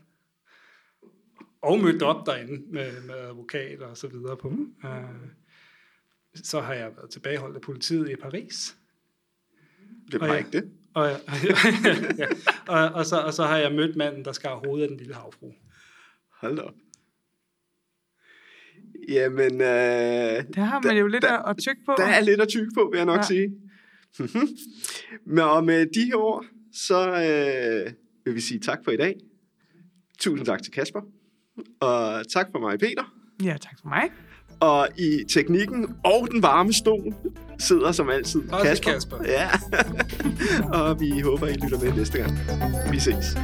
og 1.62 1.80
mødt 1.80 2.04
op 2.04 2.26
derinde 2.26 2.62
med, 2.74 2.92
med 3.08 3.16
advokater 3.16 3.86
og 3.86 3.98
så 3.98 4.08
videre 4.08 4.38
på. 4.38 4.54
Øh, 4.86 4.92
så 6.36 6.62
har 6.62 6.74
jeg 6.74 6.92
været 6.98 7.10
tilbageholdt 7.10 7.56
af 7.56 7.62
politiet 7.62 8.10
i 8.10 8.16
Paris. 8.16 8.76
Det 10.12 10.20
var 10.20 10.28
Og 10.28 10.34
ja. 10.34 10.38
ikke 10.38 10.52
det. 10.52 10.72
Og, 10.94 11.10
ja, 12.18 12.28
og, 12.68 12.90
og, 12.90 13.06
så, 13.06 13.18
og 13.20 13.34
så 13.34 13.44
har 13.44 13.58
jeg 13.58 13.72
mødt 13.72 13.96
manden, 13.96 14.26
der 14.26 14.32
skar 14.32 14.56
hovedet 14.56 14.84
af 14.84 14.90
den 14.90 14.98
lille 14.98 15.14
havfru. 15.14 15.52
Hold 16.42 16.56
da 16.58 16.62
op. 16.62 16.74
Jamen, 19.10 19.54
øh, 19.54 19.68
Der 20.56 20.62
har 20.62 20.82
man 20.84 20.98
jo 20.98 21.08
lidt 21.08 21.22
der- 21.22 21.38
at, 21.50 21.58
tykke 21.58 21.82
på. 21.86 21.94
der 21.98 22.06
er 22.06 22.22
lidt 22.22 22.42
at 22.42 22.48
tykke 22.48 22.72
på, 22.76 22.90
vil 22.92 22.98
jeg 22.98 23.06
nok 23.06 23.18
Ja. 23.18 23.24
sige. 23.24 23.56
Men 25.26 25.40
og 25.40 25.64
med 25.66 25.86
de 25.86 26.06
her 26.06 26.16
ord, 26.16 26.46
så 26.74 27.08
øh, 27.10 27.94
vil 28.26 28.36
vi 28.36 28.42
sige 28.42 28.60
tak 28.60 28.80
for 28.84 28.92
i 28.92 28.98
dag. 28.98 29.16
Tusind 30.20 30.46
tak 30.46 30.64
til 30.64 30.72
Kasper. 30.74 31.02
Og 31.80 32.30
tak 32.30 32.48
for 32.52 32.60
mig, 32.60 32.80
Peter. 32.80 33.16
Ja, 33.44 33.58
tak 33.62 33.80
for 33.82 33.88
mig. 33.88 34.10
Og 34.60 34.88
i 34.98 35.24
teknikken 35.34 35.88
og 36.04 36.28
den 36.32 36.44
varme 36.44 36.74
stol 36.74 37.14
sidder 37.60 37.92
som 37.92 38.10
altid 38.10 38.42
Også 38.52 38.66
Kasper. 38.66 38.92
Kasper. 38.92 39.18
Ja. 39.26 39.50
og 40.80 41.00
vi 41.00 41.20
håber, 41.20 41.48
I 41.48 41.54
lytter 41.54 41.80
med 41.80 41.94
næste 41.94 42.18
gang. 42.18 42.38
Vi 42.92 43.00
ses. 43.00 43.38